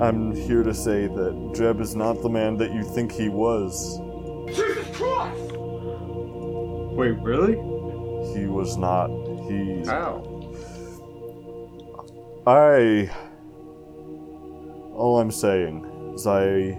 [0.03, 3.99] I'm here to say that Jeb is not the man that you think he was.
[6.95, 7.55] Wait, really?
[8.33, 9.07] He was not.
[9.49, 9.83] He.
[9.85, 10.21] How?
[12.45, 13.09] I.
[14.93, 16.77] All I'm saying is I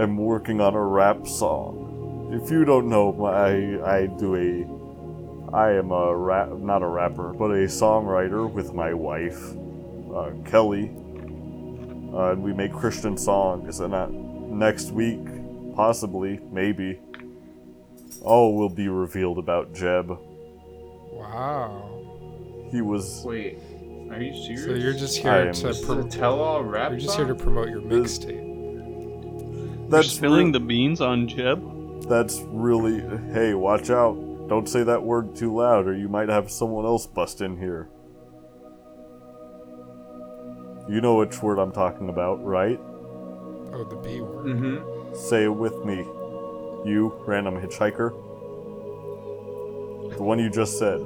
[0.00, 2.30] am working on a rap song.
[2.32, 5.54] If you don't know, I I do a.
[5.54, 9.38] I am a rap, not a rapper, but a songwriter with my wife,
[10.14, 10.90] uh, Kelly.
[12.12, 15.26] Uh, and we make Christian songs, and uh, next week,
[15.74, 17.00] possibly, maybe,
[18.24, 20.10] all will be revealed about Jeb.
[21.12, 21.90] Wow.
[22.70, 23.22] He was.
[23.24, 23.58] Wait,
[24.10, 24.64] are you serious?
[24.64, 27.80] So you're just here to just prom- tell-all rap you're just here to promote your
[27.82, 29.90] This- mixtape.
[29.90, 31.62] That's spilling re- the beans on Jeb.
[32.08, 33.00] That's really.
[33.32, 34.16] Hey, watch out.
[34.48, 37.88] Don't say that word too loud, or you might have someone else bust in here.
[40.88, 42.78] You know which word I'm talking about, right?
[43.72, 44.46] Oh, the B word.
[44.46, 45.14] Mm-hmm.
[45.14, 46.04] Say it with me.
[46.84, 48.10] You, random hitchhiker.
[50.16, 51.00] The one you just said.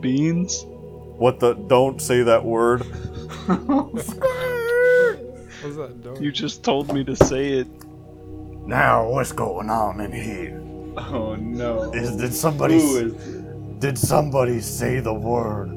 [0.00, 0.64] Beans.
[0.66, 1.54] What the?
[1.54, 2.80] Don't say that word.
[3.46, 4.12] What's
[5.76, 6.02] that?
[6.02, 6.20] Don't.
[6.20, 7.68] You just told me to say it.
[8.66, 10.60] Now, what's going on in here?
[10.96, 11.92] Oh no.
[11.92, 13.12] Is did somebody Who is
[13.78, 15.70] did somebody say the word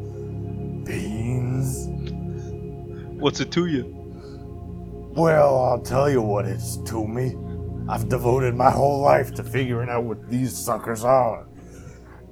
[0.86, 1.88] beans?
[3.20, 3.93] What's it to you?
[5.16, 7.36] Well, I'll tell you what it's to me.
[7.89, 11.45] I've devoted my whole life to figuring out what these suckers are.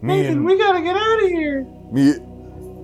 [0.02, 1.64] Me Nathan, and we gotta get out of here.
[1.92, 2.14] me.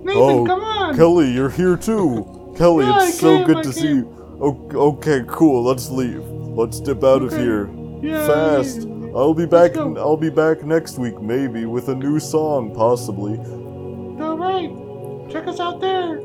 [0.04, 0.96] Nathan, Oh, come on.
[0.96, 2.54] Kelly, you're here too.
[2.58, 4.36] Kelly, I it's so good I to see you.
[4.40, 5.62] O- okay, cool.
[5.62, 6.24] Let's leave.
[6.26, 7.70] Let's dip out of here
[8.02, 8.86] Yeah, fast.
[9.14, 9.76] I'll be back.
[9.76, 13.38] I'll be back next week, maybe with a new song, possibly.
[13.38, 15.30] All right.
[15.30, 16.18] Check us out there.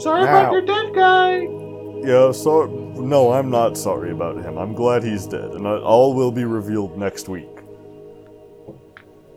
[0.00, 0.40] Sorry Now.
[0.40, 1.40] about your dead guy.
[2.06, 4.58] Yeah, so no, I'm not sorry about him.
[4.58, 7.48] I'm glad he's dead, and uh, all will be revealed next week.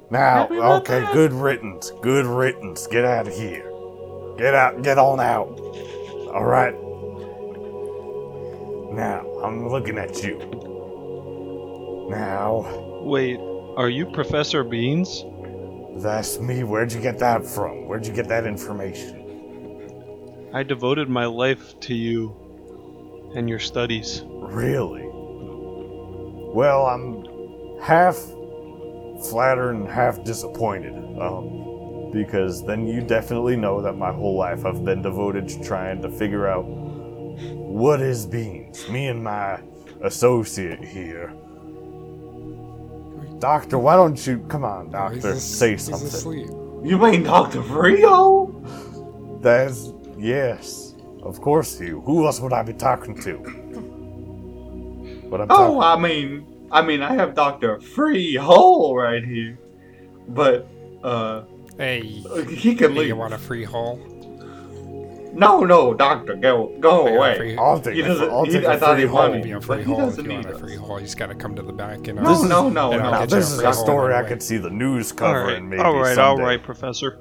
[0.09, 1.13] Now, Happy okay, that.
[1.13, 2.87] good riddance, good riddance.
[2.87, 3.69] Get out of here.
[4.37, 5.49] Get out, get on out.
[6.33, 6.73] All right.
[8.93, 10.37] Now, I'm looking at you.
[12.09, 13.37] Now, Wait,
[13.75, 15.25] are you Professor Beans?
[16.01, 16.63] that's me.
[16.63, 17.87] Where'd you get that from?
[17.87, 20.49] Where'd you get that information?
[20.53, 22.35] I devoted my life to you
[23.37, 24.23] and your studies.
[24.27, 25.07] Really?
[26.53, 27.25] Well, I'm
[27.81, 28.15] half
[29.29, 30.93] flattered and half disappointed.
[31.19, 36.01] Um, because then you definitely know that my whole life I've been devoted to trying
[36.01, 38.87] to figure out what is beans.
[38.89, 39.59] Me and my
[40.01, 41.33] associate here.
[43.39, 46.07] Doctor, why don't you come on, Oh, he's doctor, as- say he's something.
[46.07, 46.47] asleep.
[46.83, 47.61] You mean Dr.
[47.61, 48.47] Frio?
[49.41, 50.86] That's yes,
[51.27, 52.01] of course you.
[52.01, 53.37] Who else would I be talking to?
[55.29, 55.81] But I'm Oh, talking.
[55.83, 57.79] I mean, I mean, I have Dr.
[57.81, 59.57] Free Hole right here,
[60.29, 60.67] but
[61.03, 61.43] uh,
[61.77, 62.01] Hey,
[62.49, 63.07] he can leave.
[63.07, 63.99] you want a free hole?
[65.33, 67.37] No, no, Doctor, go, go I away.
[67.37, 68.05] free- I'll take He it.
[68.07, 68.29] doesn't.
[68.31, 69.19] I'll he, take I a thought free he hole.
[69.19, 70.59] wanted Be you, a but free he hole if doesn't you need want a us.
[70.59, 70.99] free hole.
[70.99, 72.19] You just gotta come to the back and.
[72.19, 73.25] No, no, no, I'll no.
[73.27, 76.15] this is a hole story I could see the news covering right, maybe all right,
[76.15, 76.41] someday.
[76.41, 77.19] all right, Professor.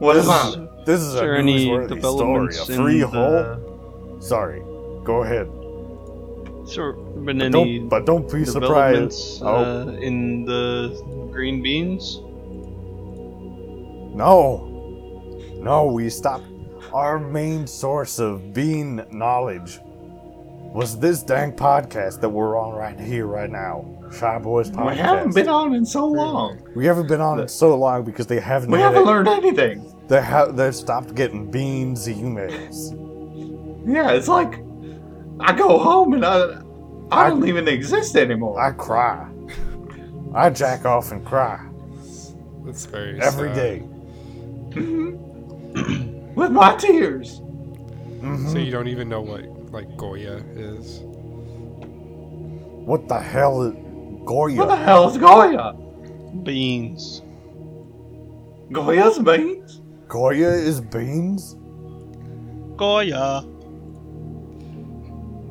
[0.00, 2.56] What This is, this is Is there a any newsworthy story.
[2.56, 3.30] A free in hole?
[3.30, 4.60] the, Sorry.
[5.04, 5.46] Go ahead.
[6.66, 9.40] Has there been But any don't, but don't be surprised.
[9.40, 12.20] developments Oh, uh, in the green beans?
[14.16, 14.66] no.
[15.60, 16.46] No, we stopped.
[16.94, 19.78] Our main source of bean knowledge
[20.72, 23.84] was this dang podcast that we're on right here, right now.
[24.12, 24.90] Shy Boys Podcast.
[24.90, 26.60] We haven't been on in so long.
[26.74, 28.70] We haven't been on it so long because they haven't.
[28.70, 29.86] We haven't it- learned anything.
[30.08, 30.56] They have.
[30.56, 32.96] They've stopped getting beans emails.
[33.86, 34.54] Yeah, it's like
[35.40, 36.60] I go home and I,
[37.12, 38.60] I I- don't even exist anymore.
[38.60, 39.26] I cry.
[40.34, 41.60] I jack off and cry
[42.64, 43.56] That's very every sad.
[43.56, 43.82] day.
[46.34, 47.40] With my tears.
[47.40, 48.52] Mhm.
[48.52, 51.00] So you don't even know what like Goya is.
[52.86, 53.74] What the hell is
[54.24, 54.56] Goya?
[54.58, 55.74] What the hell is Goya?
[56.42, 57.22] Beans.
[58.72, 59.80] Goya's beans?
[60.08, 61.56] Goya is beans?
[62.76, 63.44] Goya.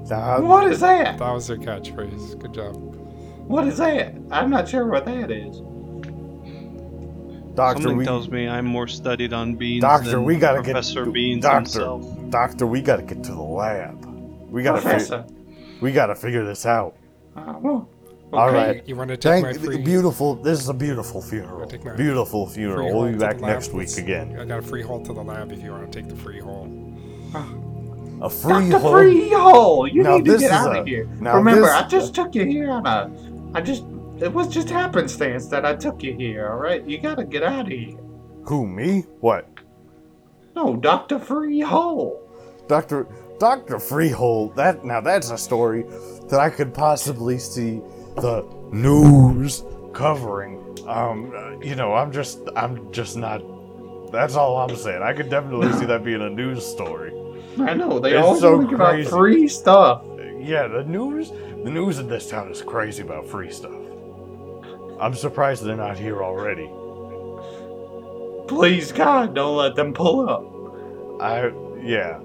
[0.10, 1.20] Nah, What is that?
[1.20, 2.40] That was their catchphrase.
[2.40, 2.76] Good job.
[3.48, 4.16] What is that?
[4.32, 5.58] I'm not sure what that is.
[7.56, 10.74] doctor, Something we, tells me I'm more studied on beans doctor, than we gotta get
[10.74, 12.30] Professor Beans doctor, himself.
[12.30, 14.06] doctor, we gotta get to the lab.
[14.50, 15.24] We gotta, fi-
[15.82, 16.96] we gotta figure this out.
[17.36, 17.90] Uh, well,
[18.32, 18.56] All okay.
[18.58, 18.88] right.
[18.88, 20.36] You want to take Thank my free beautiful.
[20.36, 21.68] This is a beautiful funeral.
[21.68, 22.94] Take my Beautiful funeral.
[22.96, 24.38] We'll be back next week again.
[24.40, 26.40] I got a free hole to the lab if you want to take the free
[26.40, 26.68] hole.
[28.22, 28.80] A free Dr.
[28.80, 28.94] hole.
[28.94, 31.08] Freehole, you Now need to get out a- of here.
[31.20, 33.10] now Remember, this- I just took you here on a.
[33.54, 33.84] I just.
[34.20, 36.50] It was just happenstance that I took you here.
[36.50, 37.98] All right, you gotta get out of here.
[38.44, 39.06] Who me?
[39.22, 39.48] What?
[40.56, 42.18] No, Doctor Freehole.
[42.68, 43.08] Doctor
[43.40, 44.56] Doctor Freehold.
[44.58, 45.86] That now that's a story
[46.30, 47.82] that I could possibly see
[48.16, 50.58] the news covering.
[50.88, 53.42] Um, you know, I'm just I'm just not.
[54.12, 55.02] That's all I'm saying.
[55.04, 57.14] I could definitely see that being a news story.
[57.60, 60.04] I know they It's always so to give free stuff.
[60.40, 63.74] Yeah, the news the news in this town is crazy about free stuff.
[65.00, 66.70] I'm surprised they're not here already.
[68.48, 71.22] Please God, don't let them pull up.
[71.22, 71.52] I
[71.82, 72.20] yeah.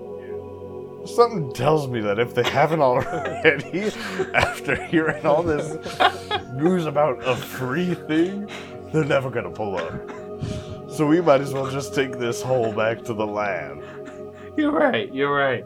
[1.07, 3.85] Something tells me that if they haven't already,
[4.35, 5.77] after hearing all this
[6.55, 8.49] news about a free thing,
[8.93, 10.91] they're never gonna pull up.
[10.91, 13.83] So we might as well just take this hole back to the lab.
[14.57, 15.13] You're right.
[15.13, 15.65] You're right.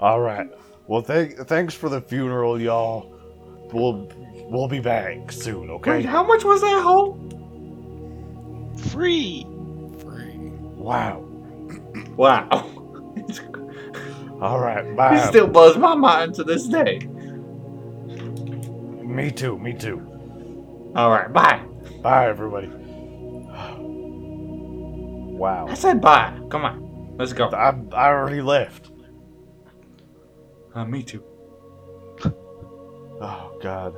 [0.00, 0.48] All right.
[0.86, 3.12] Well, thank thanks for the funeral, y'all.
[3.72, 4.08] We'll
[4.48, 5.70] we'll be back soon.
[5.70, 5.90] Okay.
[5.90, 7.18] Wait, how much was that hole?
[8.90, 9.46] Free.
[9.98, 10.36] Free.
[10.76, 11.24] Wow.
[12.16, 12.81] Wow.
[14.42, 14.84] All right.
[14.84, 15.24] It Bye.
[15.28, 16.98] still blows my mind to this day.
[19.04, 19.56] Me too.
[19.58, 20.92] Me too.
[20.96, 21.64] All right, bye.
[22.02, 22.66] Bye, everybody.
[25.42, 25.66] Wow.
[25.68, 26.36] I said bye.
[26.50, 27.48] Come on, let's go.
[27.48, 28.90] I I already left.
[30.74, 31.22] Uh, me too.
[33.20, 33.94] Oh God.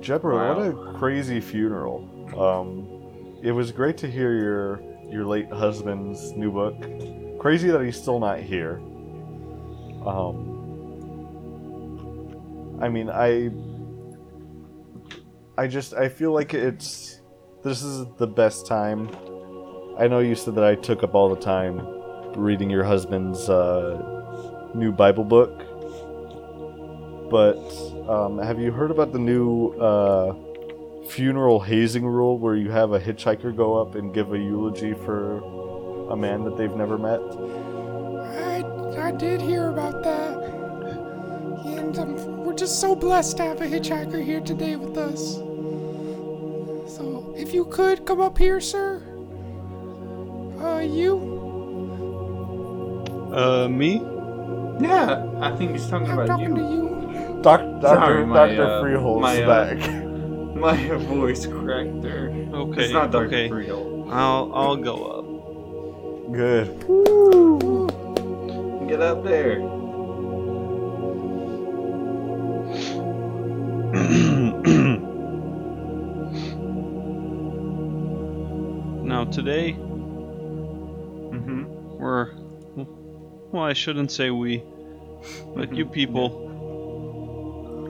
[0.00, 2.08] Jebra, what a crazy funeral.
[2.38, 6.76] Um, it was great to hear your your late husband's new book.
[7.46, 8.80] Crazy that he's still not here.
[10.04, 10.34] Um,
[12.82, 13.52] I mean, I
[15.56, 17.20] I just I feel like it's
[17.62, 19.08] this is the best time.
[19.96, 21.86] I know you said that I took up all the time
[22.34, 25.56] reading your husband's uh, new Bible book
[27.30, 27.62] but
[28.08, 30.34] um, have you heard about the new uh,
[31.10, 35.65] funeral hazing rule where you have a hitchhiker go up and give a eulogy for
[36.10, 37.20] a man that they've never met?
[38.46, 40.36] I, I did hear about that.
[41.66, 45.36] And um, we're just so blessed to have a hitchhiker here today with us.
[46.96, 49.02] So, if you could come up here, sir.
[50.60, 51.18] Uh, you?
[53.32, 53.96] Uh, me?
[54.80, 57.36] Yeah, I think he's talking I'm about talking to you.
[57.36, 57.42] you.
[57.42, 60.02] Doc, Sorry, Doctor my, Doctor uh, Freehold's my, uh, back.
[60.56, 62.30] My voice cracked there.
[62.30, 62.84] Okay.
[62.84, 63.26] It's not Dr.
[63.26, 63.48] okay.
[63.50, 64.10] Freehole.
[64.10, 65.25] I'll I'll go up.
[66.32, 66.66] Good.
[68.88, 69.60] Get up there.
[79.06, 79.72] now today
[81.26, 81.64] Mm-hmm.
[81.98, 82.32] we're
[83.52, 84.62] well, I shouldn't say we,
[85.54, 86.28] but you people.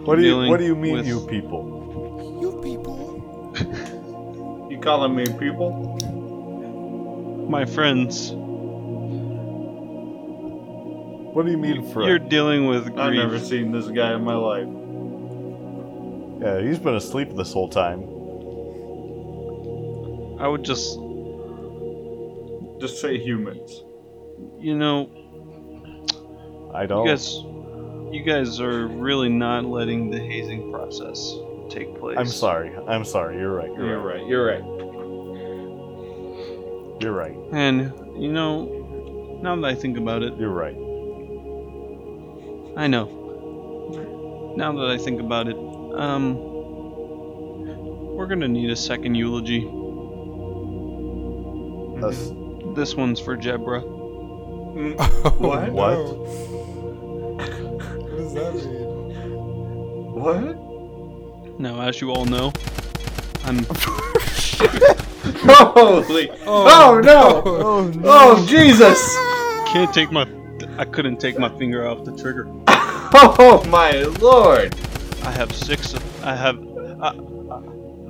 [0.04, 2.38] What do you What do you mean, with- you people?
[2.40, 3.54] You people.
[4.70, 5.95] You calling me people?
[7.48, 8.32] My friends,
[11.32, 12.08] What do you mean, friend?
[12.08, 12.98] you're dealing with grief.
[12.98, 14.66] I've never seen this guy in my life.
[16.42, 18.02] Yeah, he's been asleep this whole time.
[20.40, 20.98] I would just,
[22.80, 23.82] Just say humans.
[24.58, 25.08] you know,
[26.74, 27.04] I don't.
[27.06, 27.36] You guys,
[28.14, 31.34] you guys are really not letting the hazing process
[31.70, 32.16] take place.
[32.18, 32.70] I'm sorry.
[32.86, 33.36] I'm sorry.
[33.38, 33.70] You're right.
[33.72, 34.20] You're, You're right.
[34.20, 34.26] right.
[34.28, 34.62] You're right.
[37.06, 37.38] You're right.
[37.52, 40.74] And you know, now that I think about it, You're right.
[42.76, 44.54] I know.
[44.56, 46.34] Now that I think about it, um,
[48.16, 49.60] we're gonna need a second eulogy.
[52.00, 52.32] That's,
[52.74, 53.82] This one's for Jebra.
[55.38, 55.70] What?
[55.70, 56.18] What?
[58.02, 59.30] what does that mean?
[60.12, 61.60] What?
[61.60, 62.52] Now, as you all know,
[63.44, 63.64] I'm
[65.46, 66.30] Holy!
[66.30, 67.42] Oh, oh no!
[67.44, 68.02] oh, oh no!
[68.04, 69.16] Oh Jesus!
[69.70, 70.26] can't take my
[70.78, 72.48] I couldn't take my finger off the trigger.
[73.18, 74.74] Oh my lord!
[75.22, 75.94] I have six.
[76.22, 76.58] I have.
[77.00, 77.14] I,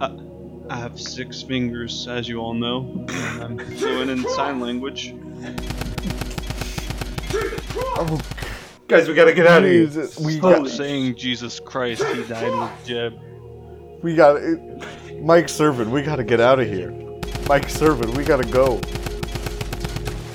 [0.01, 0.19] I,
[0.71, 3.07] I have six fingers, as you all know.
[3.41, 5.15] I'm fluent in sign language.
[7.75, 8.21] Oh,
[8.89, 9.87] guys, we gotta get out of here.
[9.87, 13.21] Jesus, we Holy got Saying Jesus Christ, he died with Jeb.
[14.03, 14.41] we got.
[15.21, 17.06] Mike Servant, we gotta get out of here.
[17.49, 18.81] Mike Servant, we gotta go.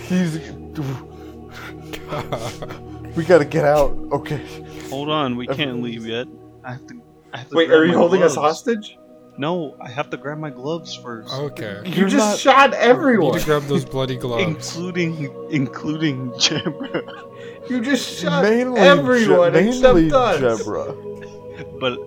[0.03, 0.37] He's.
[3.15, 3.91] we gotta get out.
[4.11, 4.41] Okay.
[4.89, 6.27] Hold on, we can't leave yet.
[6.63, 7.01] I have to.
[7.33, 8.97] I have to Wait, are you my holding us hostage?
[9.37, 11.33] No, I have to grab my gloves first.
[11.33, 11.81] Okay.
[11.85, 13.31] You You're just not- shot You everyone.
[13.33, 14.43] need to grab those bloody gloves.
[14.43, 17.69] Including including Jabra.
[17.69, 20.61] You just shot mainly everyone Je- except mainly us.
[20.61, 21.79] Jebra.
[21.79, 21.97] But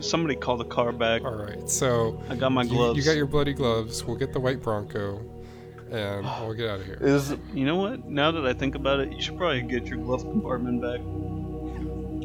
[0.00, 1.24] somebody call the car back.
[1.24, 1.68] All right.
[1.68, 2.98] So I got my gloves.
[2.98, 4.04] you got your bloody gloves.
[4.04, 5.18] We'll get the white Bronco,
[5.90, 6.98] and we'll get out of here.
[7.00, 8.06] Is You know what?
[8.06, 11.00] Now that I think about it, you should probably get your glove compartment back.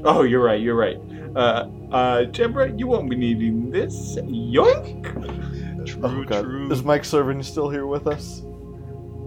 [0.06, 0.60] Oh, you're right.
[0.60, 1.00] You're right.
[1.36, 4.16] Uh, uh, Jebra, you won't be needing this.
[4.18, 5.86] Yoink.
[5.86, 6.72] True, oh god, true.
[6.72, 8.42] is Mike Servin still here with us?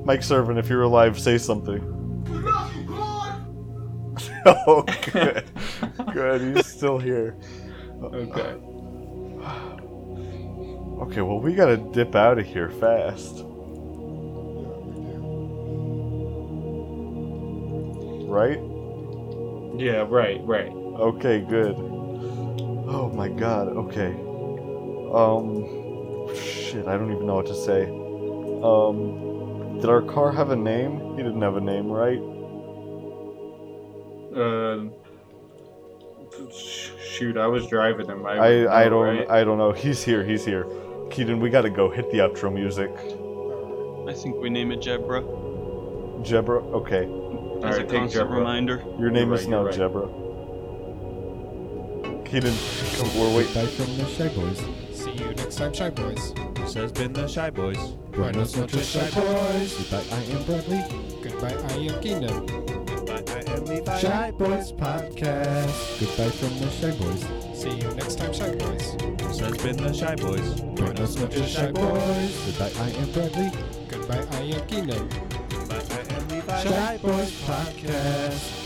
[0.05, 1.81] Mike Servin, if you're alive, say something.
[4.47, 5.45] oh, good,
[6.13, 6.57] good.
[6.57, 7.37] He's still here.
[8.03, 8.57] Okay.
[10.97, 13.43] Okay, well, we gotta dip out of here fast.
[18.27, 18.59] Right?
[19.79, 20.07] Yeah.
[20.09, 20.41] Right.
[20.43, 20.73] Right.
[20.73, 21.75] Okay, good.
[21.79, 24.13] Oh my god, okay.
[25.13, 27.85] Um, shit, I don't even know what to say.
[28.63, 31.17] Um, did our car have a name?
[31.17, 32.19] He didn't have a name, right?
[34.35, 34.85] Uh,
[36.53, 38.27] shoot, I was driving him.
[38.27, 39.31] I, I, would I don't, right?
[39.31, 39.73] I don't know.
[39.87, 40.67] He's here, he's here.
[41.11, 41.91] Keaton, we gotta go.
[41.91, 42.91] Hit the outro music.
[44.09, 45.23] I think we name it Jebra
[46.23, 47.05] Jebra, okay.
[47.67, 48.37] as a constant Jebra.
[48.39, 48.83] reminder.
[48.99, 49.79] Your name You're is now you're right.
[49.79, 50.25] Jebra.
[52.25, 52.55] Keaton,
[52.97, 53.55] come, we're waiting.
[53.55, 54.61] Bye from the Shy Boys.
[54.93, 56.35] See you next time, Shy Boys.
[56.55, 57.79] This has been the Shy Boys.
[58.13, 59.77] Buenos noches, Shy Boys.
[59.79, 60.83] Goodbye, I am Bradley.
[61.23, 62.76] Goodbye, I am Kingdom.
[63.67, 66.01] Goodbye, I am Shy Boys Podcast.
[66.01, 67.61] Goodbye from the Shy Boys.
[67.61, 68.97] See you next time, Shy Boys.
[69.19, 70.61] This has been the Shy Boys.
[70.61, 72.47] Join us Buenos noches, Shy Boys.
[72.47, 73.51] Goodbye, I am Bradley.
[73.89, 75.09] Goodbye, I am Kingdom.
[75.49, 76.63] Goodbye, I am Levi.
[76.63, 78.66] Shy Boys Podcast.